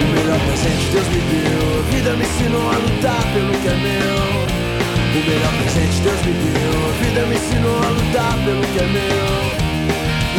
[0.00, 1.78] O melhor presente Deus me deu.
[1.78, 4.20] A vida me ensinou a lutar pelo que é meu.
[5.14, 6.74] O melhor presente Deus me deu.
[6.88, 9.30] A vida me ensinou a lutar pelo que é meu.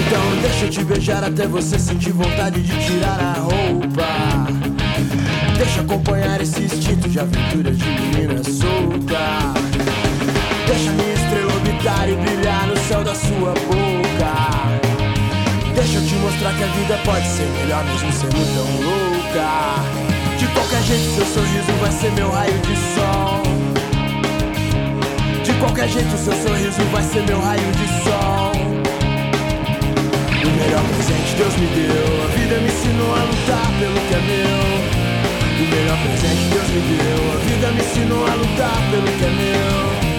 [0.02, 4.21] Então deixa eu te beijar até você sentir vontade de tirar a roupa.
[5.62, 9.54] Deixa acompanhar esse instinto de aventura de menina solta.
[10.66, 14.34] Deixa minha estrela orbitar e brilhar no céu da sua boca.
[15.76, 19.86] Deixa eu te mostrar que a vida pode ser melhor mesmo sendo tão louca.
[20.40, 23.44] De qualquer jeito, seu sorriso vai ser meu raio de sol.
[25.44, 28.52] De qualquer jeito, seu sorriso vai ser meu raio de sol.
[30.42, 32.24] O melhor presente Deus me deu.
[32.24, 35.01] A vida me ensinou a lutar pelo que é meu.
[35.72, 37.34] Melhor presente Deus me deu.
[37.34, 40.11] A vida me ensinou a lutar pelo que é meu.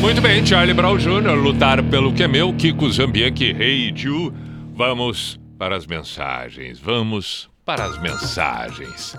[0.00, 4.32] Muito bem, Charlie Brown Jr., lutar pelo que é meu, Kiko Zambianchi, Hey Ju.
[4.76, 9.16] Vamos para as mensagens, vamos para as mensagens.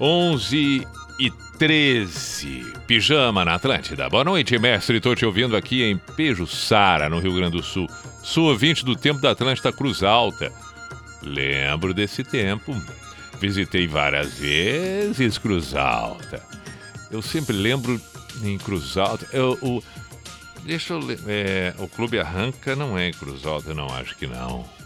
[0.00, 0.86] 11
[1.18, 4.08] e 13, Pijama na Atlântida.
[4.08, 7.88] Boa noite, mestre, estou te ouvindo aqui em Pejuçara, no Rio Grande do Sul.
[8.22, 10.52] Sou ouvinte do tempo da Atlântida Cruz Alta.
[11.22, 12.74] Lembro desse tempo.
[13.40, 16.42] Visitei várias vezes Cruz Alta.
[17.10, 18.00] Eu sempre lembro
[18.42, 19.26] em Cruz Alta.
[19.32, 19.82] Eu, o,
[20.64, 21.00] deixa eu.
[21.26, 24.77] É, o Clube Arranca não é em Cruz Alta, não, acho que não.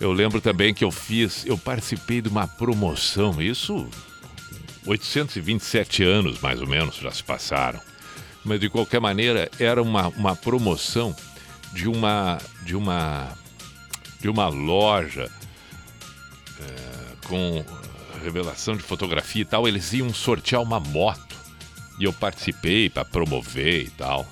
[0.00, 1.44] Eu lembro também que eu fiz.
[1.44, 3.88] Eu participei de uma promoção, isso.
[4.86, 7.80] 827 anos, mais ou menos, já se passaram.
[8.44, 11.14] Mas de qualquer maneira, era uma, uma promoção
[11.72, 12.38] de uma.
[12.62, 13.36] de uma.
[14.20, 15.30] de uma loja
[16.60, 17.64] é, com
[18.22, 19.66] revelação de fotografia e tal.
[19.66, 21.36] Eles iam sortear uma moto.
[21.98, 24.24] E eu participei para promover e tal.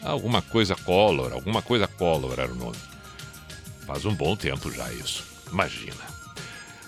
[0.00, 2.91] Alguma coisa Collor, alguma coisa Collor era o nome.
[3.86, 5.24] Faz um bom tempo já isso.
[5.50, 6.12] Imagina.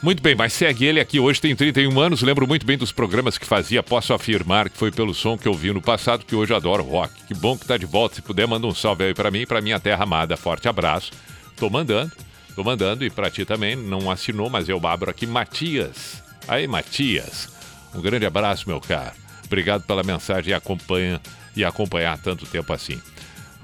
[0.05, 1.19] Muito bem, mas segue ele aqui.
[1.19, 3.83] Hoje tem 31 anos, lembro muito bem dos programas que fazia.
[3.83, 7.15] Posso afirmar que foi pelo som que eu vi no passado que hoje adoro rock.
[7.27, 8.17] Que bom que tá de volta.
[8.17, 10.37] Se puder, manda um salve aí pra mim e pra minha terra amada.
[10.37, 11.11] Forte abraço.
[11.57, 12.13] Tô mandando,
[12.55, 13.77] tô mandando e pra ti também.
[13.77, 15.27] Não assinou, mas eu abro aqui.
[15.27, 16.23] Matias.
[16.47, 17.49] Aí, Matias.
[17.95, 19.15] Um grande abraço, meu caro.
[19.47, 21.19] Obrigado pela mensagem e acompanha
[21.57, 23.01] e acompanhar tanto tempo assim.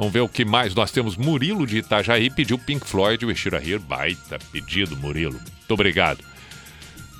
[0.00, 1.14] Vamos ver o que mais nós temos.
[1.14, 3.78] Murilo de Itajaí pediu Pink Floyd, o Estira Here.
[3.78, 5.34] Baita pedido, Murilo.
[5.34, 6.24] Muito obrigado.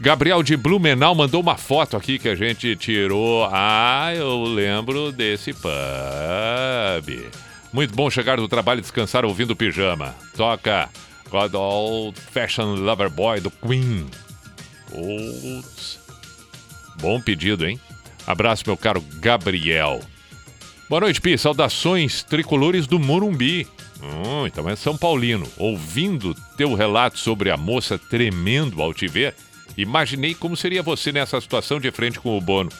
[0.00, 3.46] Gabriel de Blumenau mandou uma foto aqui que a gente tirou.
[3.52, 5.70] Ah, eu lembro desse pub.
[7.70, 10.14] Muito bom chegar do trabalho e descansar ouvindo pijama.
[10.34, 10.88] Toca
[11.28, 14.06] God Old Fashion Lover Boy do Queen.
[14.88, 16.00] Putz.
[16.98, 17.78] Bom pedido, hein?
[18.26, 20.00] Abraço, meu caro Gabriel.
[20.90, 21.38] Boa noite, Pi.
[21.38, 23.64] Saudações tricolores do Morumbi.
[24.02, 25.46] Hum, então é São Paulino.
[25.56, 29.36] Ouvindo teu relato sobre a moça tremendo ao te ver,
[29.76, 32.72] imaginei como seria você nessa situação de frente com o Bono.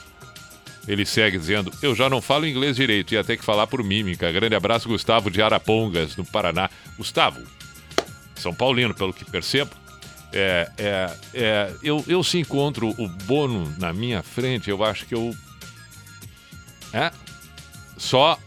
[0.89, 4.33] Ele segue dizendo: Eu já não falo inglês direito, ia ter que falar por mímica.
[4.33, 6.69] Grande abraço, Gustavo de Arapongas, no Paraná.
[6.99, 7.41] Gustavo,
[8.35, 9.71] São Paulino, pelo que percebo.
[10.33, 15.15] É, é, é, eu, eu se encontro o Bono na minha frente, eu acho que
[15.15, 15.33] eu.
[16.93, 17.13] É?
[18.01, 18.39] Só.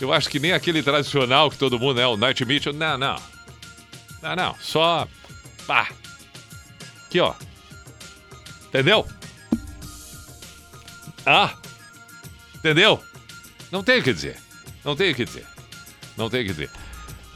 [0.00, 2.72] Eu acho que nem aquele tradicional que todo mundo é, o Night Mitchell.
[2.72, 3.16] Não, não.
[4.22, 4.56] Não, não.
[4.60, 5.06] Só.
[5.66, 5.88] Pá.
[7.06, 7.34] Aqui, ó.
[8.68, 9.06] Entendeu?
[11.26, 11.52] Ah!
[12.54, 13.02] Entendeu?
[13.70, 14.36] Não tenho o que dizer.
[14.84, 15.46] Não tenho o que dizer.
[16.16, 16.70] Não tenho o que dizer.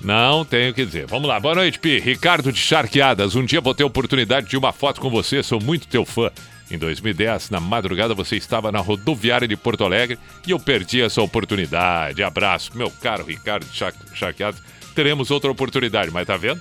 [0.01, 1.07] Não tenho o que dizer.
[1.07, 1.41] Vamos lá.
[1.41, 1.99] Boa noite, Pi.
[1.99, 3.35] Ricardo de Charqueadas.
[3.35, 5.43] Um dia vou ter oportunidade de uma foto com você.
[5.43, 6.31] Sou muito teu fã.
[6.71, 11.21] Em 2010, na madrugada, você estava na rodoviária de Porto Alegre e eu perdi essa
[11.21, 12.23] oportunidade.
[12.23, 13.67] Abraço, meu caro Ricardo
[14.15, 14.61] Charqueadas.
[14.95, 16.61] Teremos outra oportunidade, mas tá vendo?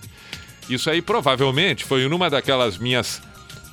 [0.69, 3.21] Isso aí provavelmente foi numa daquelas minhas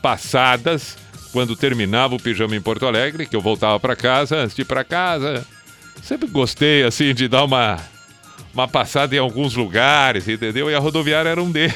[0.03, 0.97] passadas,
[1.33, 4.65] quando terminava o pijama em Porto Alegre, que eu voltava para casa, antes de ir
[4.65, 5.47] para casa.
[6.03, 7.79] Sempre gostei, assim, de dar uma,
[8.53, 10.71] uma passada em alguns lugares, entendeu?
[10.71, 11.73] E a rodoviária era um deles.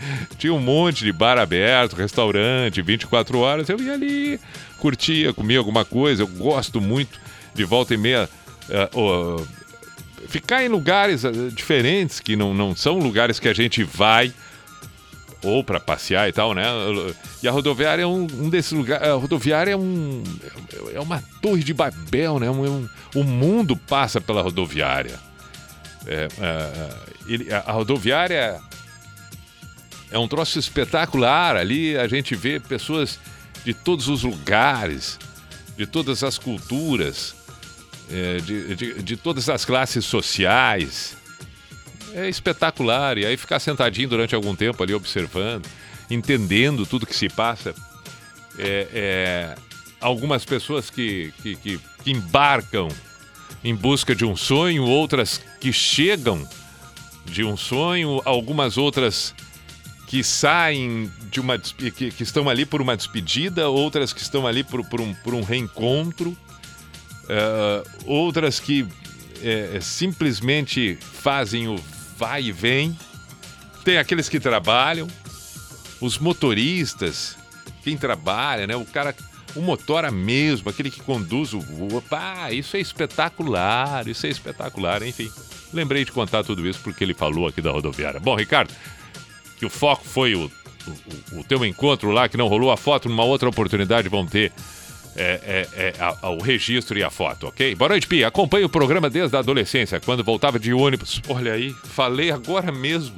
[0.38, 3.68] Tinha um monte de bar aberto, restaurante, 24 horas.
[3.68, 4.40] Eu ia ali,
[4.78, 6.22] curtia, comia alguma coisa.
[6.22, 7.18] Eu gosto muito
[7.54, 8.28] de volta e meia.
[8.68, 9.40] eh, ó,
[10.28, 14.32] ficar em lugares eh, diferentes, que não, não são lugares que a gente vai
[15.42, 16.64] ou para passear e tal, né?
[17.42, 19.08] E a rodoviária é um, um desses lugares.
[19.08, 20.22] A rodoviária é um
[20.94, 22.50] é uma torre de Babel, né?
[22.50, 25.18] Um, um- o mundo passa pela rodoviária.
[26.06, 26.90] É, é,
[27.26, 28.60] ele- a, a rodoviária
[30.10, 31.56] é um troço espetacular.
[31.56, 33.18] Ali a gente vê pessoas
[33.64, 35.18] de todos os lugares,
[35.76, 37.34] de todas as culturas,
[38.10, 41.16] é, de, de, de todas as classes sociais.
[42.14, 43.18] É espetacular.
[43.18, 45.66] E aí ficar sentadinho durante algum tempo ali observando,
[46.10, 47.74] entendendo tudo que se passa.
[48.58, 49.54] É, é,
[50.00, 52.88] algumas pessoas que, que, que- que embarcam
[53.62, 56.48] em busca de um sonho, outras que chegam
[57.26, 59.34] de um sonho, algumas outras
[60.10, 64.64] que saem de uma que, que estão ali por uma despedida, outras que estão ali
[64.64, 66.36] por, por um, por um reencontro,
[67.28, 68.84] eh, outras que
[69.40, 71.76] eh, simplesmente fazem o
[72.18, 72.98] vai e vem.
[73.84, 75.06] Tem aqueles que trabalham,
[76.00, 77.38] os motoristas,
[77.84, 78.74] quem trabalha, né?
[78.74, 79.14] O cara,
[79.54, 81.62] o motora mesmo, aquele que conduz o.
[82.10, 85.30] Pá, isso é espetacular, isso é espetacular, enfim.
[85.72, 88.18] Lembrei de contar tudo isso porque ele falou aqui da rodoviária.
[88.18, 88.74] Bom, Ricardo,
[89.60, 90.50] que o foco foi o,
[91.32, 94.50] o, o teu encontro lá, que não rolou a foto, numa outra oportunidade vão ter
[95.16, 97.74] é, é, é, a- a- o registro e a foto, ok?
[97.74, 98.26] Boa noite, Pia.
[98.28, 101.20] Acompanho o programa desde a adolescência, quando voltava de ônibus.
[101.28, 103.16] Olha aí, falei agora mesmo.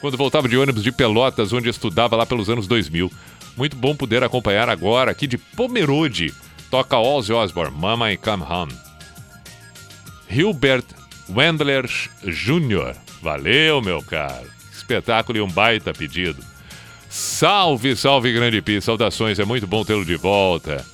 [0.00, 3.10] Quando voltava de ônibus de Pelotas, onde estudava lá pelos anos 2000.
[3.56, 6.32] Muito bom poder acompanhar agora aqui de Pomerode.
[6.70, 8.72] Toca Ozzy Osbourne, Mama I Come Home.
[10.28, 10.84] Hilbert
[11.28, 11.86] Wendler
[12.22, 12.94] Jr.
[13.22, 14.53] Valeu, meu caro.
[14.84, 16.44] Espetáculo e um baita pedido.
[17.08, 18.82] Salve, salve, grande Pi.
[18.82, 20.84] Saudações, é muito bom tê-lo de volta.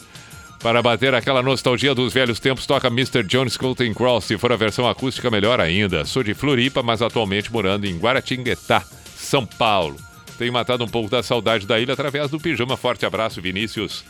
[0.61, 3.25] Para bater aquela nostalgia dos velhos tempos, toca Mr.
[3.25, 4.27] Jones Colton Cross.
[4.27, 6.05] Se for a versão acústica, melhor ainda.
[6.05, 8.85] Sou de Floripa, mas atualmente morando em Guaratinguetá,
[9.17, 9.97] São Paulo.
[10.39, 12.77] Tenho matado um pouco da saudade da ilha através do pijama.
[12.77, 14.05] Forte abraço, Vinícius.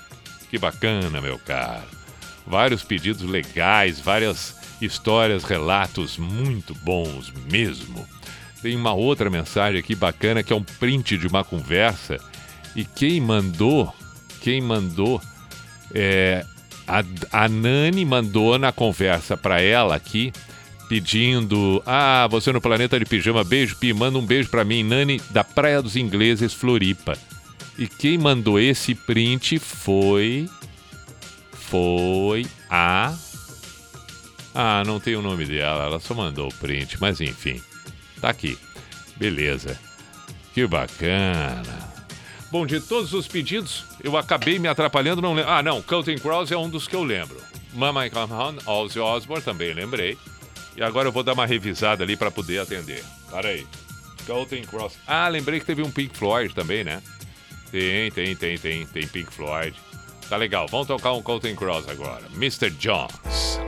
[0.50, 1.88] Que bacana, meu caro.
[2.46, 8.06] Vários pedidos legais, várias histórias, relatos muito bons mesmo.
[8.62, 12.18] Tem uma outra mensagem aqui bacana que é um print de uma conversa.
[12.76, 13.92] E quem mandou,
[14.42, 15.20] quem mandou,
[15.94, 16.44] é,
[16.86, 17.04] a,
[17.44, 20.32] a Nani mandou na conversa para ela aqui,
[20.88, 25.20] pedindo: Ah, você no Planeta de Pijama, beijo, Pi, manda um beijo para mim, Nani,
[25.30, 27.16] da Praia dos Ingleses, Floripa.
[27.78, 30.48] E quem mandou esse print foi.
[31.52, 33.14] Foi a.
[34.52, 37.62] Ah, não tem o nome dela, ela só mandou o print, mas enfim.
[38.20, 38.58] Tá aqui.
[39.16, 39.78] Beleza.
[40.52, 41.90] Que bacana.
[42.50, 45.50] Bom, de todos os pedidos, eu acabei me atrapalhando, não lembro.
[45.50, 47.40] Ah, não, Counting Crows é um dos que eu lembro.
[47.72, 50.18] Mama I Come Home, Ozzy Osbourne, também lembrei.
[50.76, 53.04] E agora eu vou dar uma revisada ali para poder atender.
[53.30, 53.66] Para aí.
[54.26, 54.94] Counting Crows.
[55.06, 57.00] Ah, lembrei que teve um Pink Floyd também, né?
[57.70, 59.76] Tem, tem, tem, tem, tem Pink Floyd.
[60.28, 62.22] Tá legal, vamos tocar um Counting Crows agora.
[62.34, 62.70] Mr.
[62.70, 63.60] Jones.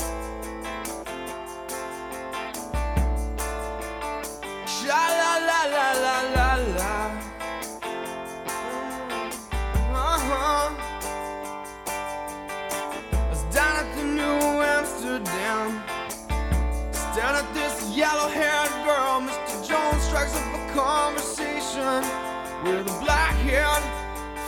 [22.72, 23.84] With a black haired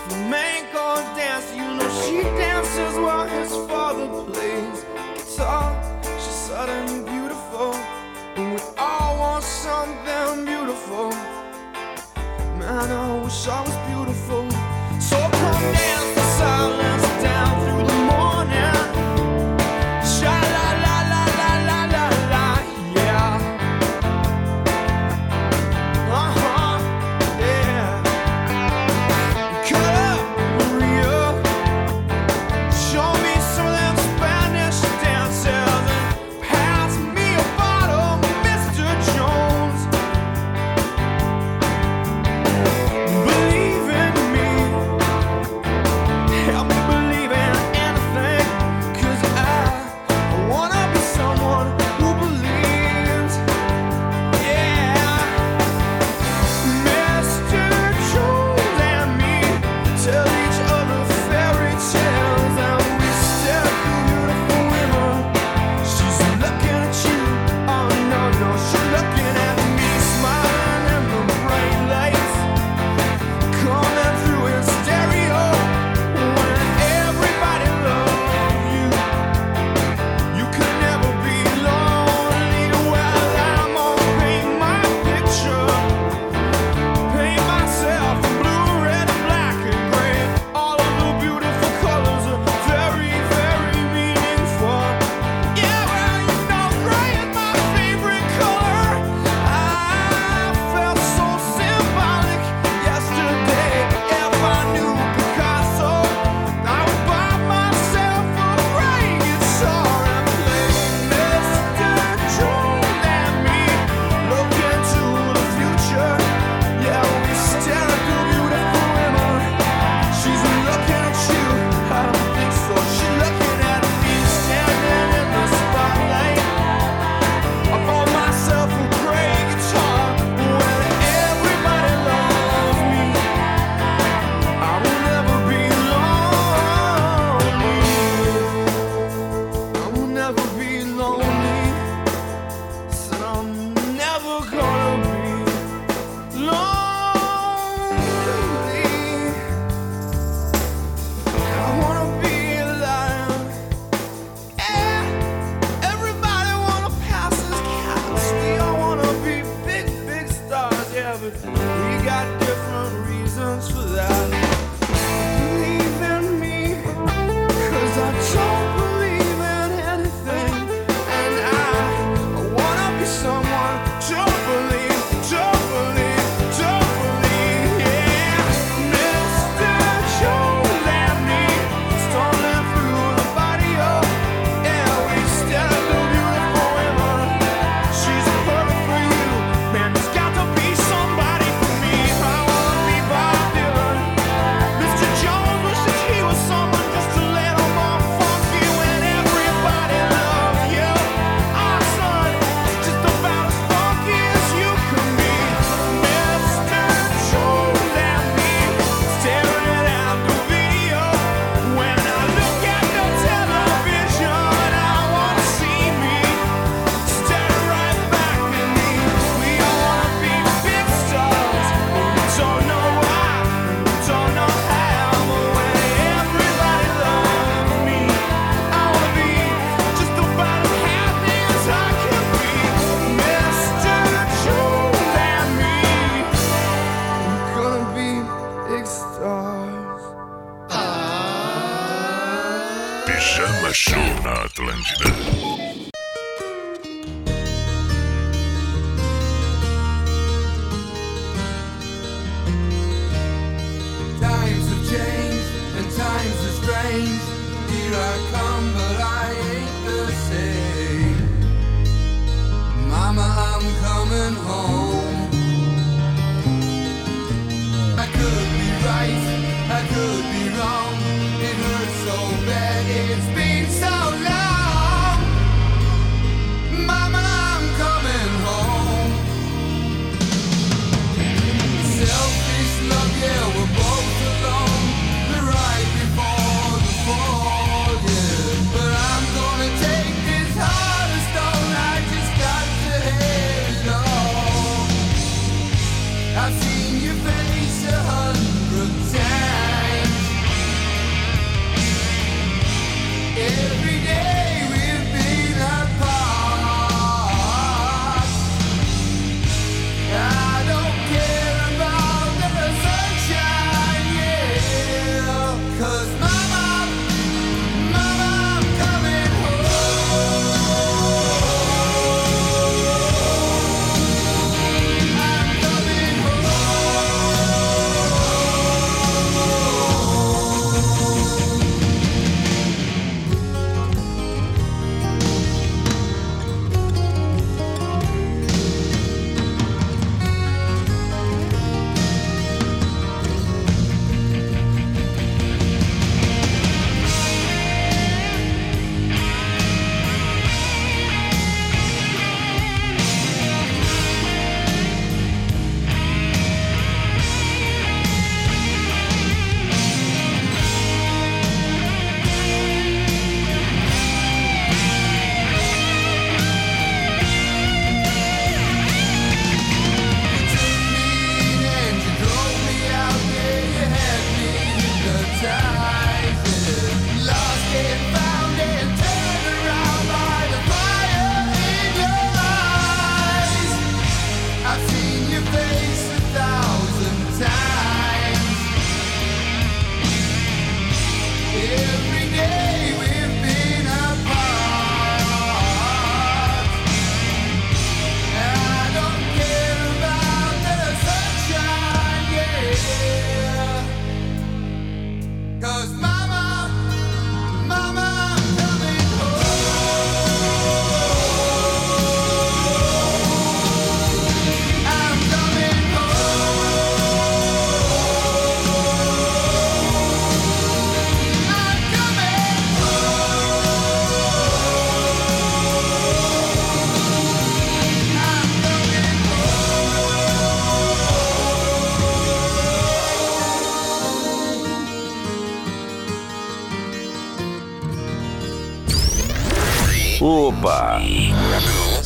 [0.09, 1.55] flamenco dancer.
[1.55, 4.85] You know, she dances while his father plays
[5.15, 5.69] guitar.
[6.03, 7.75] She's suddenly beautiful,
[8.37, 11.11] and we all want something beautiful.
[12.59, 14.51] Man, I wish I was beautiful.
[15.01, 15.94] So come dance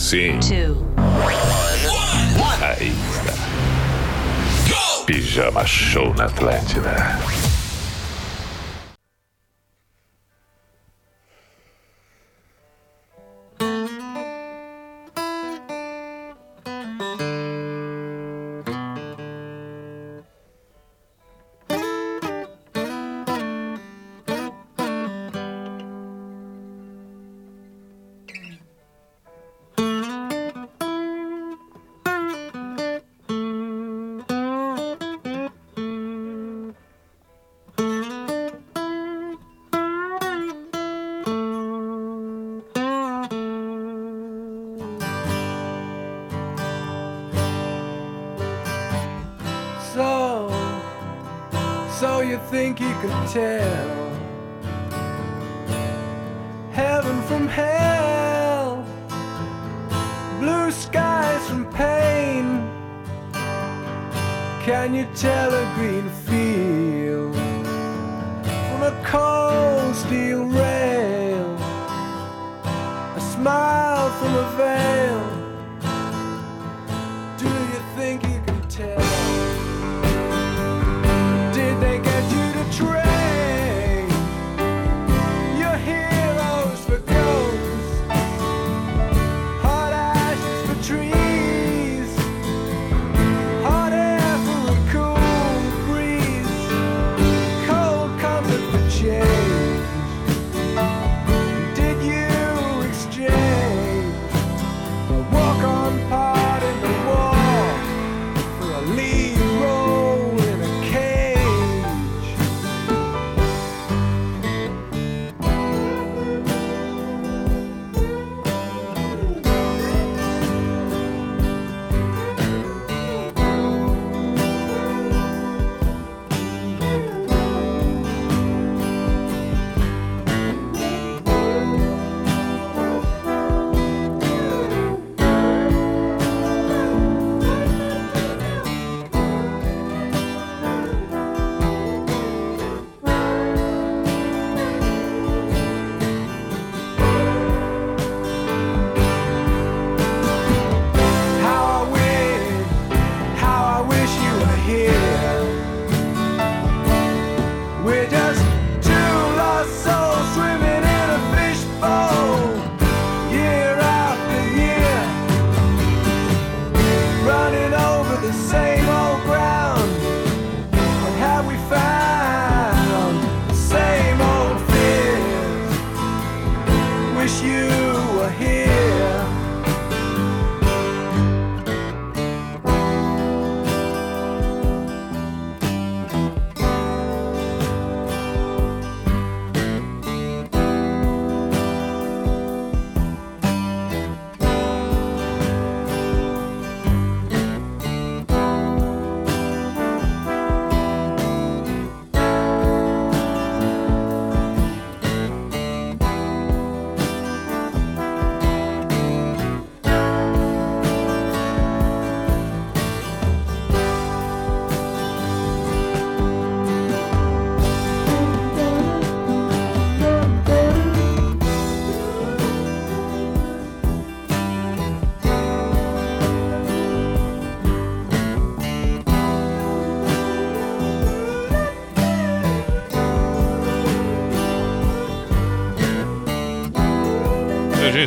[0.08, 0.38] Sim.
[2.62, 3.34] Aí está.
[5.04, 6.96] Pijama Show na Atlântida.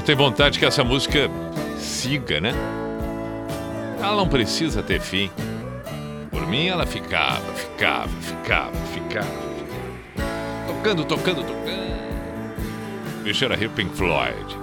[0.01, 1.29] Gente tem vontade que essa música
[1.77, 2.53] siga, né?
[3.99, 5.29] Ela não precisa ter fim.
[6.31, 9.51] Por mim, ela ficava, ficava, ficava, ficava.
[10.65, 13.23] Tocando, tocando, tocando.
[13.23, 14.57] Bicho Rio Pink Floyd.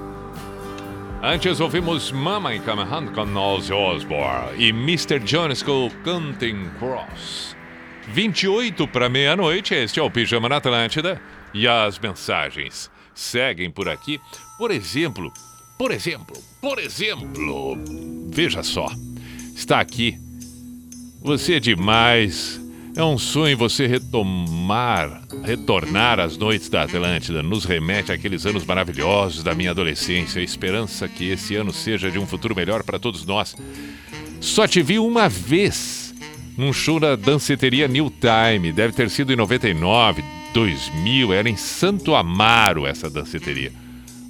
[1.23, 5.21] Antes ouvimos Mama in Come Hand com Ozzy Osbourne e Mr.
[5.21, 7.57] Jones com Canting Cross.
[8.09, 11.21] 28 para meia-noite, este é o Pijama na Atlântida
[11.55, 14.21] e as mensagens seguem por aqui.
[14.57, 15.33] Por exemplo,
[15.77, 17.77] por exemplo, por exemplo,
[18.31, 18.89] veja só,
[19.55, 20.19] está aqui.
[21.21, 22.61] Você é demais.
[22.97, 27.43] É um sonho você retomar, retornar às noites da Atlântida.
[27.43, 30.41] Nos remete àqueles anos maravilhosos da minha adolescência.
[30.41, 33.55] A esperança que esse ano seja de um futuro melhor para todos nós.
[34.41, 36.15] Só te vi uma vez
[36.57, 38.73] num show na danceteria New Time.
[38.73, 41.33] Deve ter sido em 99, 2000.
[41.33, 43.73] Era em Santo Amaro essa danceteria.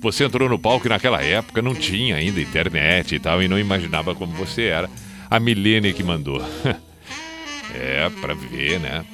[0.01, 3.59] Você entrou no palco e naquela época não tinha ainda internet e tal, e não
[3.59, 4.89] imaginava como você era.
[5.29, 6.41] A Milene que mandou.
[7.75, 9.05] é, pra ver, né?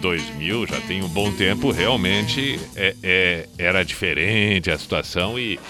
[0.00, 5.60] 2000 já tem um bom tempo, realmente é, é- era diferente a situação e,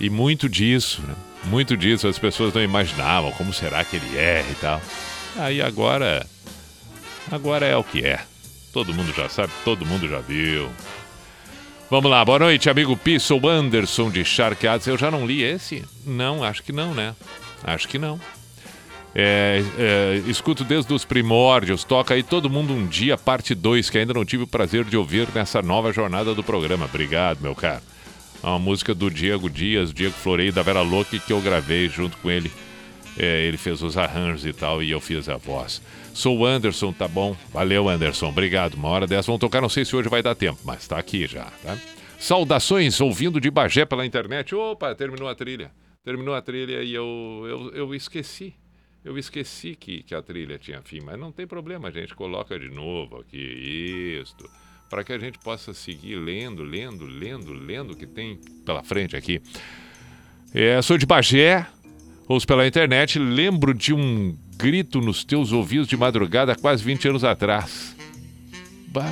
[0.00, 1.14] e muito disso, né?
[1.44, 4.80] Muito disso as pessoas não imaginavam como será que ele é e tal.
[5.36, 6.26] Aí agora,
[7.30, 8.20] agora é o que é.
[8.76, 10.68] Todo mundo já sabe, todo mundo já viu.
[11.90, 14.86] Vamos lá, boa noite, amigo Pissel Anderson de Charqueados.
[14.86, 15.82] Eu já não li esse?
[16.04, 17.16] Não, acho que não, né?
[17.64, 18.20] Acho que não.
[19.14, 23.96] É, é, escuto desde os primórdios, toca aí Todo Mundo Um Dia, parte 2, que
[23.96, 26.84] ainda não tive o prazer de ouvir nessa nova jornada do programa.
[26.84, 27.80] Obrigado, meu caro.
[28.42, 32.18] É uma música do Diego Dias, Diego Floreio, da Vera Louca, que eu gravei junto
[32.18, 32.52] com ele.
[33.18, 35.80] É, ele fez os arranjos e tal, e eu fiz a voz.
[36.16, 37.36] Sou o Anderson, tá bom?
[37.52, 38.30] Valeu, Anderson.
[38.30, 38.72] Obrigado.
[38.72, 41.26] Uma hora dessa vão tocar, não sei se hoje vai dar tempo, mas tá aqui
[41.26, 41.78] já, tá?
[42.18, 44.54] Saudações, ouvindo de Bagé pela internet.
[44.54, 45.70] Opa, terminou a trilha.
[46.02, 48.54] Terminou a trilha e eu, eu, eu esqueci.
[49.04, 52.58] Eu esqueci que, que a trilha tinha fim, mas não tem problema, a gente coloca
[52.58, 54.48] de novo aqui, isto,
[54.88, 59.14] para que a gente possa seguir lendo, lendo, lendo, lendo o que tem pela frente
[59.14, 59.42] aqui.
[60.54, 61.66] É, sou de Bagé,
[62.26, 67.08] ouço pela internet, lembro de um grito nos teus ouvidos de madrugada há quase 20
[67.08, 67.94] anos atrás.
[68.88, 69.04] Bah,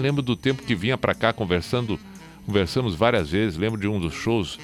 [0.00, 1.98] lembro do tempo que vinha pra cá conversando,
[2.46, 4.58] conversamos várias vezes, lembro de um dos shows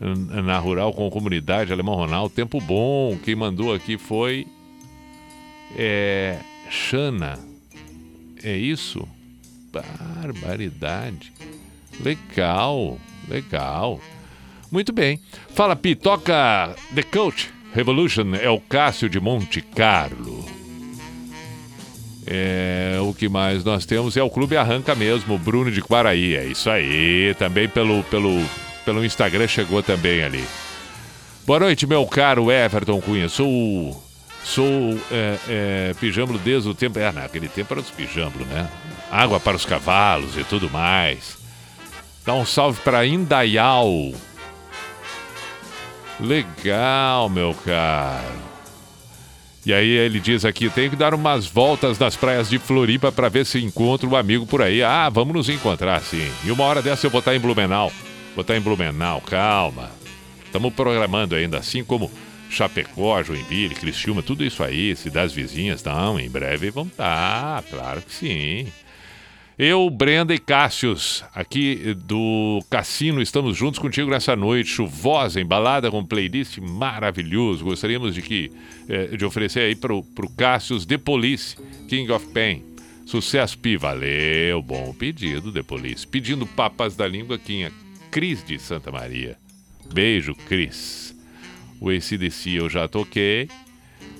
[0.00, 4.46] n- na Rural com a comunidade Alemão Ronaldo, tempo bom, quem mandou aqui foi
[5.76, 6.38] é,
[6.70, 7.38] Xana,
[8.42, 9.06] é isso?
[9.72, 11.32] Barbaridade,
[12.00, 12.98] legal,
[13.28, 14.00] legal,
[14.72, 15.20] muito bem.
[15.50, 20.42] Fala Pi, toca The Coach Revolution, é o Cássio de Monte Carlo.
[22.26, 26.34] É, o que mais nós temos é o Clube Arranca mesmo, Bruno de Quaraí.
[26.34, 27.34] É isso aí.
[27.38, 28.42] Também pelo, pelo,
[28.82, 30.42] pelo Instagram chegou também ali.
[31.46, 33.28] Boa noite, meu caro Everton Cunha.
[33.28, 34.02] Sou.
[34.42, 35.94] Sou é, é,
[36.42, 36.98] desde o tempo.
[36.98, 38.70] É, naquele tempo era os pijamblo, né?
[39.10, 41.36] Água para os cavalos e tudo mais.
[42.24, 44.14] Dá um salve para Indaial.
[46.20, 48.46] Legal, meu caro.
[49.64, 53.28] E aí ele diz aqui, tem que dar umas voltas nas praias de Floripa para
[53.28, 54.82] ver se encontro um amigo por aí.
[54.82, 56.30] Ah, vamos nos encontrar, sim.
[56.44, 57.92] E uma hora dessa eu vou estar em Blumenau.
[58.34, 59.90] Vou estar em Blumenau, calma.
[60.44, 62.10] Estamos programando ainda, assim como
[62.48, 68.14] Chapecó, Joinville, Criciúma, tudo isso aí, cidades vizinhas, não, em breve vão estar, claro que
[68.14, 68.68] sim.
[69.58, 76.04] Eu, Brenda e Cássius, aqui do Cassino, estamos juntos contigo nessa noite chuvosa, embalada com
[76.04, 77.64] playlist maravilhoso.
[77.64, 78.52] Gostaríamos de que
[78.86, 81.56] eh, de oferecer aí pro, pro Cássius The Police,
[81.88, 82.64] King of Pain.
[83.06, 86.06] Sucesso, Pi, valeu, bom pedido, The Police.
[86.06, 87.72] Pedindo papas da língua, Quinha,
[88.10, 89.38] Cris de Santa Maria.
[89.90, 91.16] Beijo, Cris.
[91.80, 93.48] O ACDC eu já toquei.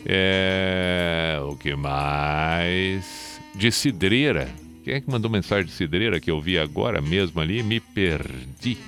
[0.06, 1.38] É...
[1.42, 3.38] O que mais?
[3.54, 4.65] De Cidreira.
[4.86, 7.60] Quem é que mandou mensagem de Cidreira que eu vi agora mesmo ali?
[7.60, 8.78] Me perdi.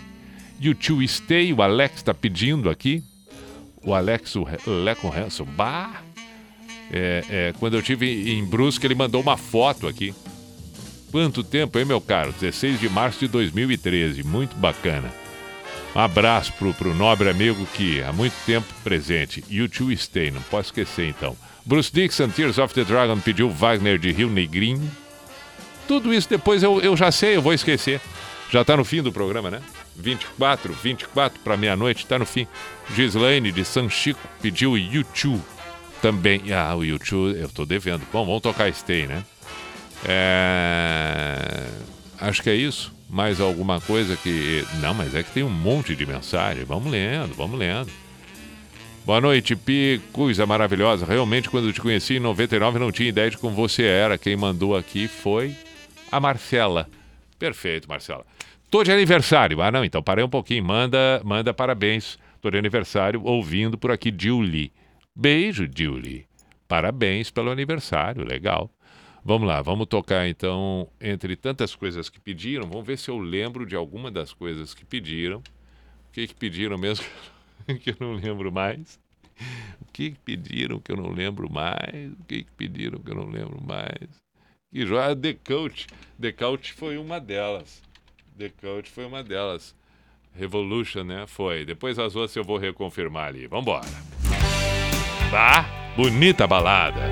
[0.60, 3.02] E o Stay, o Alex tá pedindo aqui.
[3.82, 4.46] O Alex, o
[4.84, 5.44] Leco Hanson.
[5.44, 6.00] Bah!
[6.92, 10.14] É, é, quando eu tive em Brusque, ele mandou uma foto aqui.
[11.10, 12.32] Quanto tempo, hein, meu caro?
[12.32, 14.22] 16 de março de 2013.
[14.22, 15.12] Muito bacana.
[15.96, 19.42] Um abraço pro, pro nobre amigo que há muito tempo presente.
[19.50, 21.36] E o tio Stay, não posso esquecer então.
[21.66, 24.88] Bruce Dixon, Tears of the Dragon, pediu Wagner de Rio Negrinho.
[25.88, 27.98] Tudo isso depois eu, eu já sei, eu vou esquecer.
[28.50, 29.60] Já tá no fim do programa, né?
[29.96, 32.46] 24, 24 para meia-noite, tá no fim.
[32.94, 35.42] Gislaine de San Chico pediu YouTube
[36.00, 36.52] também.
[36.52, 38.06] Ah, o YouTube eu tô devendo.
[38.12, 39.24] Bom, vamos tocar Stay, né?
[40.04, 41.66] É...
[42.20, 42.92] Acho que é isso.
[43.08, 44.64] Mais alguma coisa que.
[44.80, 46.64] Não, mas é que tem um monte de mensagem.
[46.64, 47.90] Vamos lendo, vamos lendo.
[49.06, 50.02] Boa noite, Pi.
[50.12, 51.06] Coisa maravilhosa.
[51.06, 54.18] Realmente, quando eu te conheci em 99, não tinha ideia de como você era.
[54.18, 55.56] Quem mandou aqui foi
[56.10, 56.88] a Marcela.
[57.38, 58.24] Perfeito, Marcela.
[58.70, 59.62] Tô de aniversário.
[59.62, 60.64] Ah, não, então parei um pouquinho.
[60.64, 62.18] Manda, manda parabéns.
[62.40, 64.72] Tô de aniversário ouvindo por aqui, Julie.
[65.14, 66.26] Beijo, Julie.
[66.66, 68.24] Parabéns pelo aniversário.
[68.24, 68.70] Legal.
[69.24, 73.66] Vamos lá, vamos tocar então, entre tantas coisas que pediram, vamos ver se eu lembro
[73.66, 75.38] de alguma das coisas que pediram.
[75.38, 77.04] O que, que pediram mesmo
[77.82, 78.98] que eu não lembro mais?
[79.80, 82.12] O que, que pediram que eu não lembro mais?
[82.12, 84.27] O que, que pediram que eu não lembro mais?
[84.70, 87.82] Que joia, The Coach foi uma delas.
[88.36, 89.74] The Coach foi uma delas.
[90.34, 91.26] Revolution, né?
[91.26, 91.64] Foi.
[91.64, 93.46] Depois as outras eu vou reconfirmar ali.
[93.46, 93.86] Vambora.
[95.30, 97.10] Bah, bonita balada.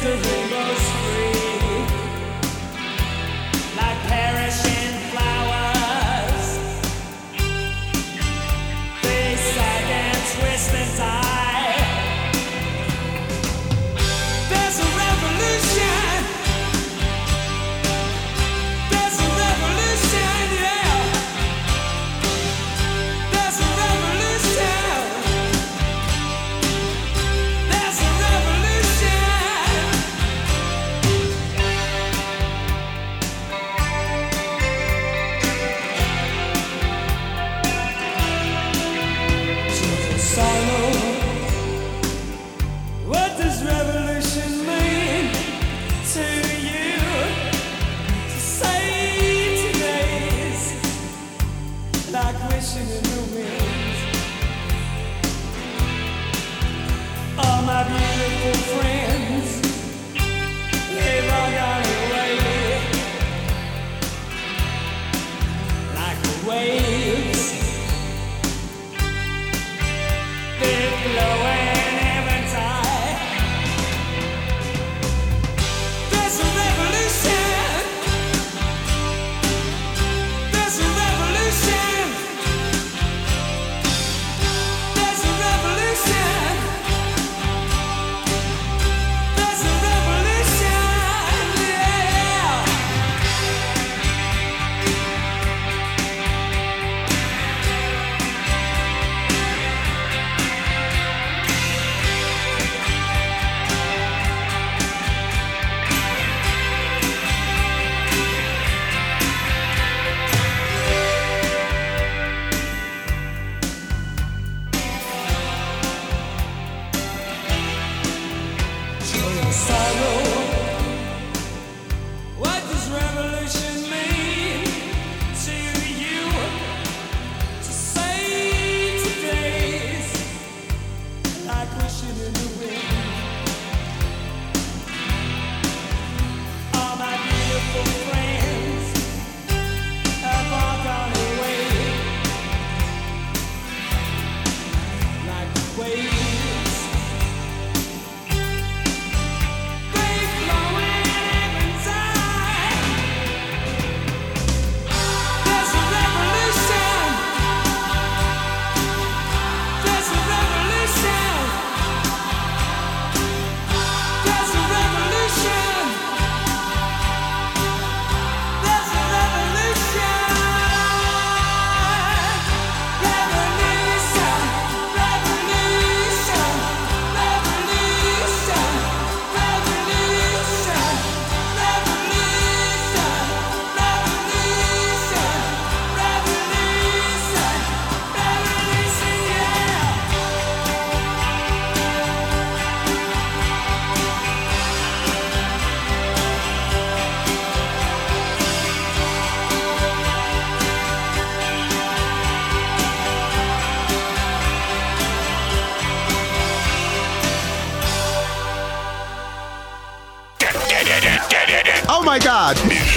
[0.00, 0.77] the rainbow.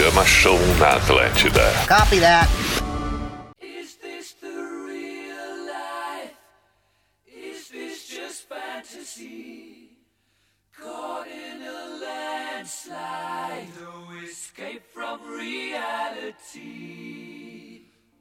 [0.02, 1.86] chama Show na Atlântida.
[1.88, 2.50] Copy that.
[3.62, 4.48] Is this the
[4.90, 6.34] real life?
[7.28, 9.90] Is this just fantasy?
[10.76, 16.62] Caught in a landslide, no escape from reality.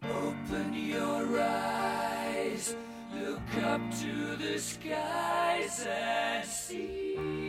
[0.03, 2.77] Open your eyes,
[3.15, 7.40] look up to the skies and see.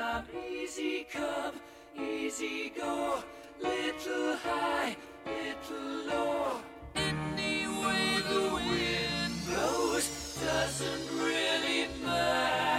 [0.00, 0.24] stop.
[0.50, 1.54] Easy come,
[1.94, 3.22] easy go.
[3.60, 4.96] Little high,
[5.26, 6.60] little low.
[6.94, 10.06] Anywhere the wind blows
[10.42, 12.69] doesn't really matter.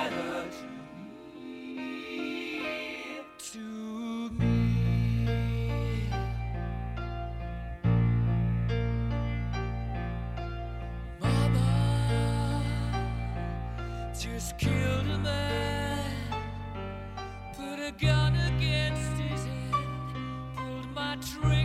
[21.21, 21.60] dream.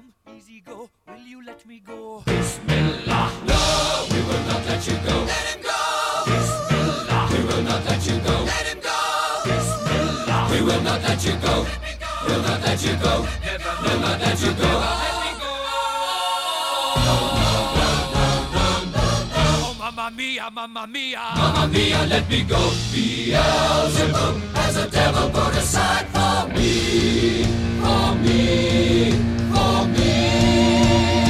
[0.00, 0.88] come, easy go.
[1.08, 2.22] Will you let me go?
[2.26, 5.16] Bismillah, no, we will not let you go.
[5.24, 5.78] Let him go.
[6.26, 8.36] Bismillah, we will not let you go.
[8.44, 8.98] Let him go.
[9.44, 11.66] Bismillah, we will not let you go.
[12.26, 13.14] We'll not let you go.
[13.44, 14.70] Never, we'll not let you go.
[19.78, 22.70] Mamma mia, mamma mia, mamma mia, let me go.
[22.92, 27.44] Beelzebub has a devil put aside for me,
[27.82, 29.39] for me
[29.92, 31.29] me.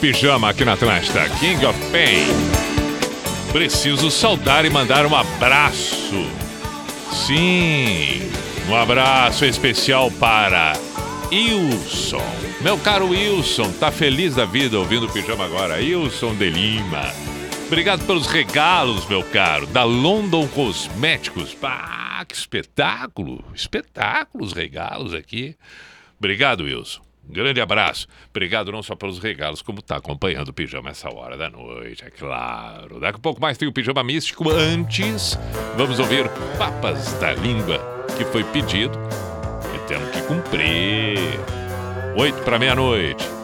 [0.00, 1.28] pijama aqui na Atlanta.
[1.38, 2.26] King of Pain.
[3.52, 6.26] Preciso saudar e mandar um abraço.
[7.12, 8.32] Sim,
[8.68, 10.72] um abraço especial para
[11.30, 12.24] Wilson.
[12.62, 15.76] Meu caro Wilson, tá feliz da vida ouvindo o pijama agora.
[15.76, 17.12] Wilson de Lima.
[17.66, 21.56] Obrigado pelos regalos, meu caro, da London Cosméticos.
[21.62, 23.44] Ah, que espetáculo!
[23.54, 25.54] Espetáculos, regalos aqui.
[26.18, 27.09] Obrigado, Wilson.
[27.30, 28.06] Grande abraço.
[28.30, 32.10] Obrigado não só pelos regalos, como está acompanhando o pijama essa hora da noite, é
[32.10, 33.00] claro.
[33.00, 34.50] Daqui a pouco mais tem o pijama místico.
[34.50, 35.38] Antes,
[35.76, 36.28] vamos ouvir
[36.58, 37.78] Papas da Língua,
[38.16, 38.98] que foi pedido
[39.74, 41.18] e temos que cumprir.
[42.16, 43.39] Oito para meia-noite.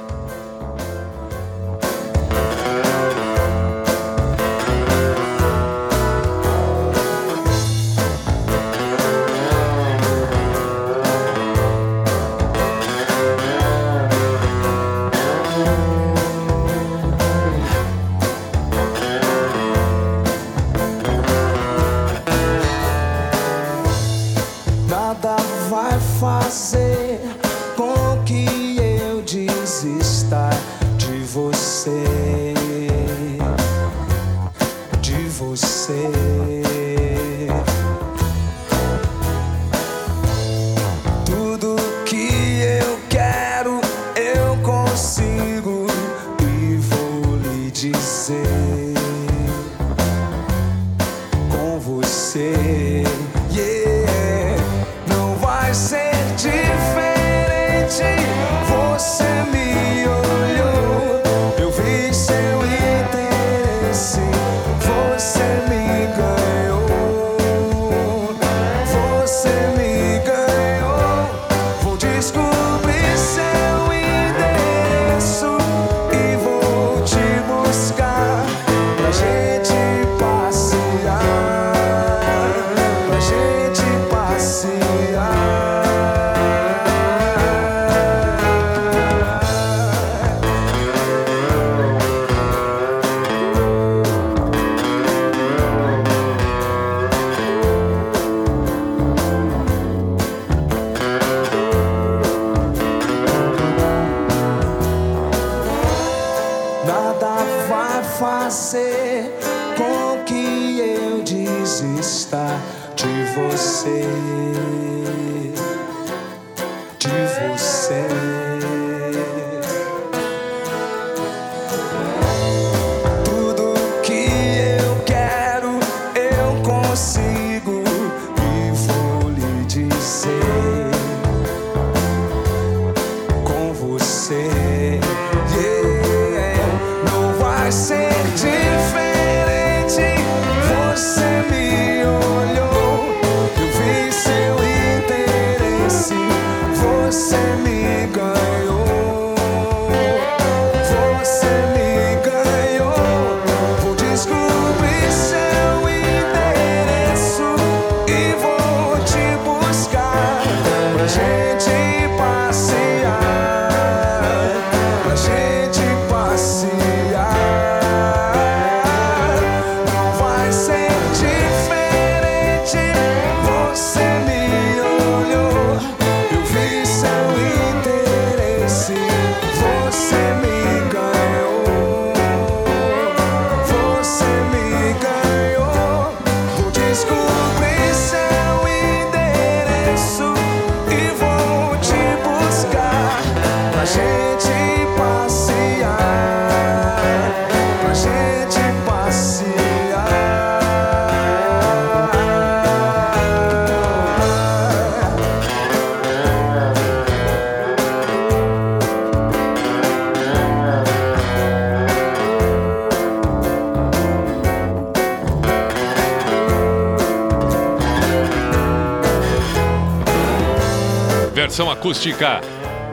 [221.57, 222.43] versão acústica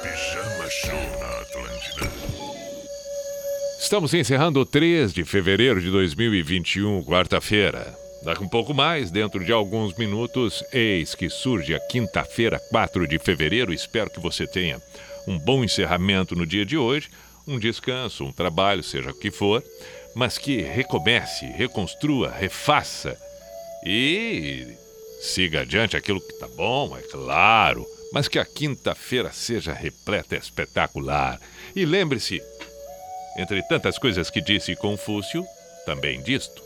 [0.01, 2.11] Pijama Show na Atlântida.
[3.79, 7.95] Estamos encerrando o 3 de fevereiro de 2021, quarta-feira.
[8.25, 13.17] Daqui um pouco mais, dentro de alguns minutos, eis que surge a quinta-feira, 4 de
[13.19, 13.71] fevereiro.
[13.71, 14.81] Espero que você tenha
[15.25, 17.07] um bom encerramento no dia de hoje,
[17.47, 19.63] um descanso, um trabalho, seja o que for,
[20.15, 23.17] mas que recomece, reconstrua, refaça
[23.85, 24.65] e
[25.21, 31.39] siga adiante aquilo que tá bom, é claro, mas que a quinta-feira seja repleta, espetacular.
[31.75, 32.41] E lembre-se,
[33.37, 35.45] entre tantas coisas que disse Confúcio,
[35.85, 36.63] também disto.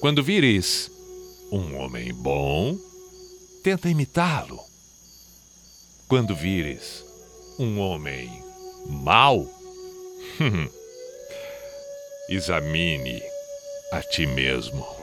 [0.00, 0.90] Quando vires
[1.52, 2.78] um homem bom,
[3.62, 4.58] tenta imitá-lo.
[6.08, 7.04] Quando vires
[7.58, 8.42] um homem
[8.86, 9.46] mau,
[12.28, 13.22] examine
[13.90, 14.97] a ti mesmo.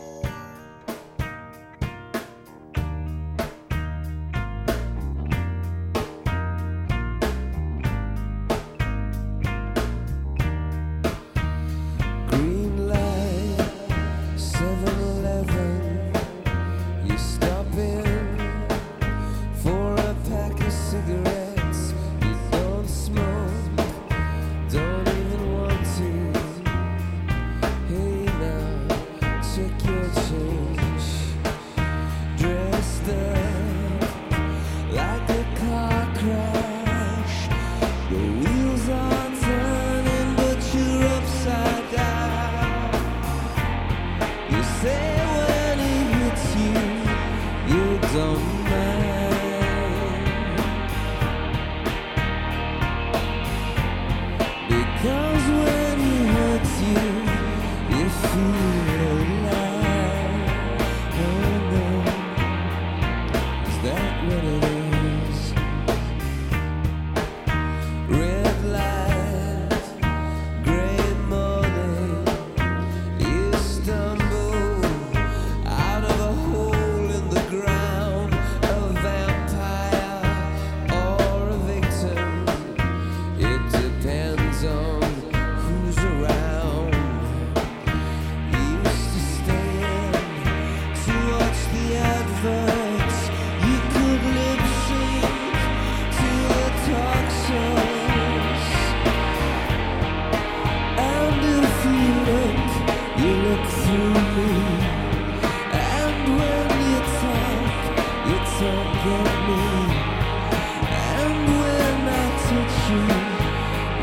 [112.90, 113.02] You,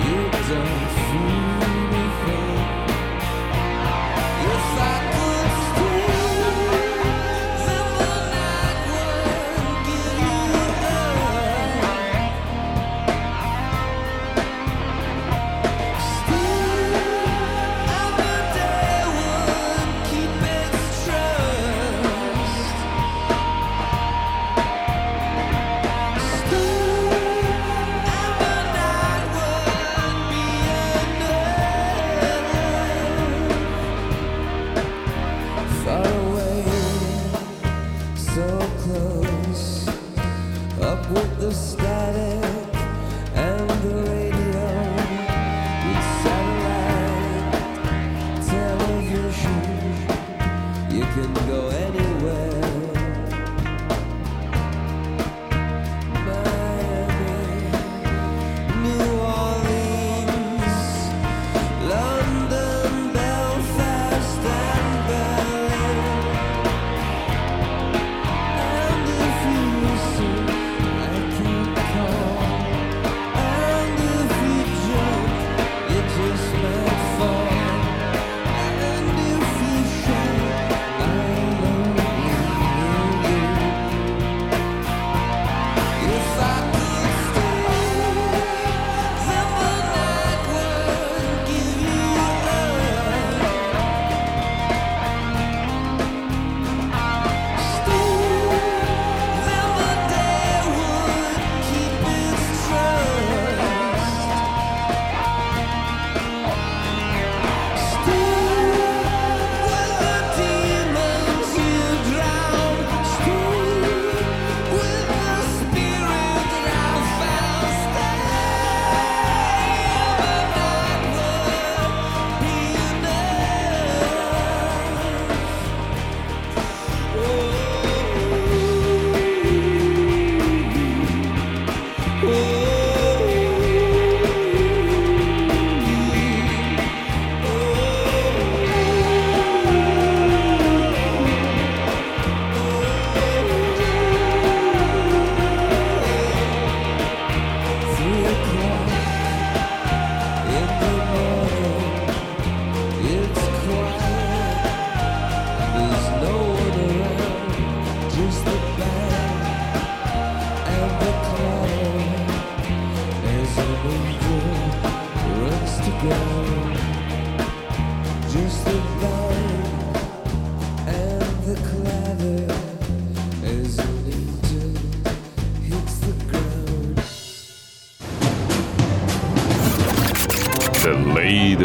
[0.05, 1.42] you don't feel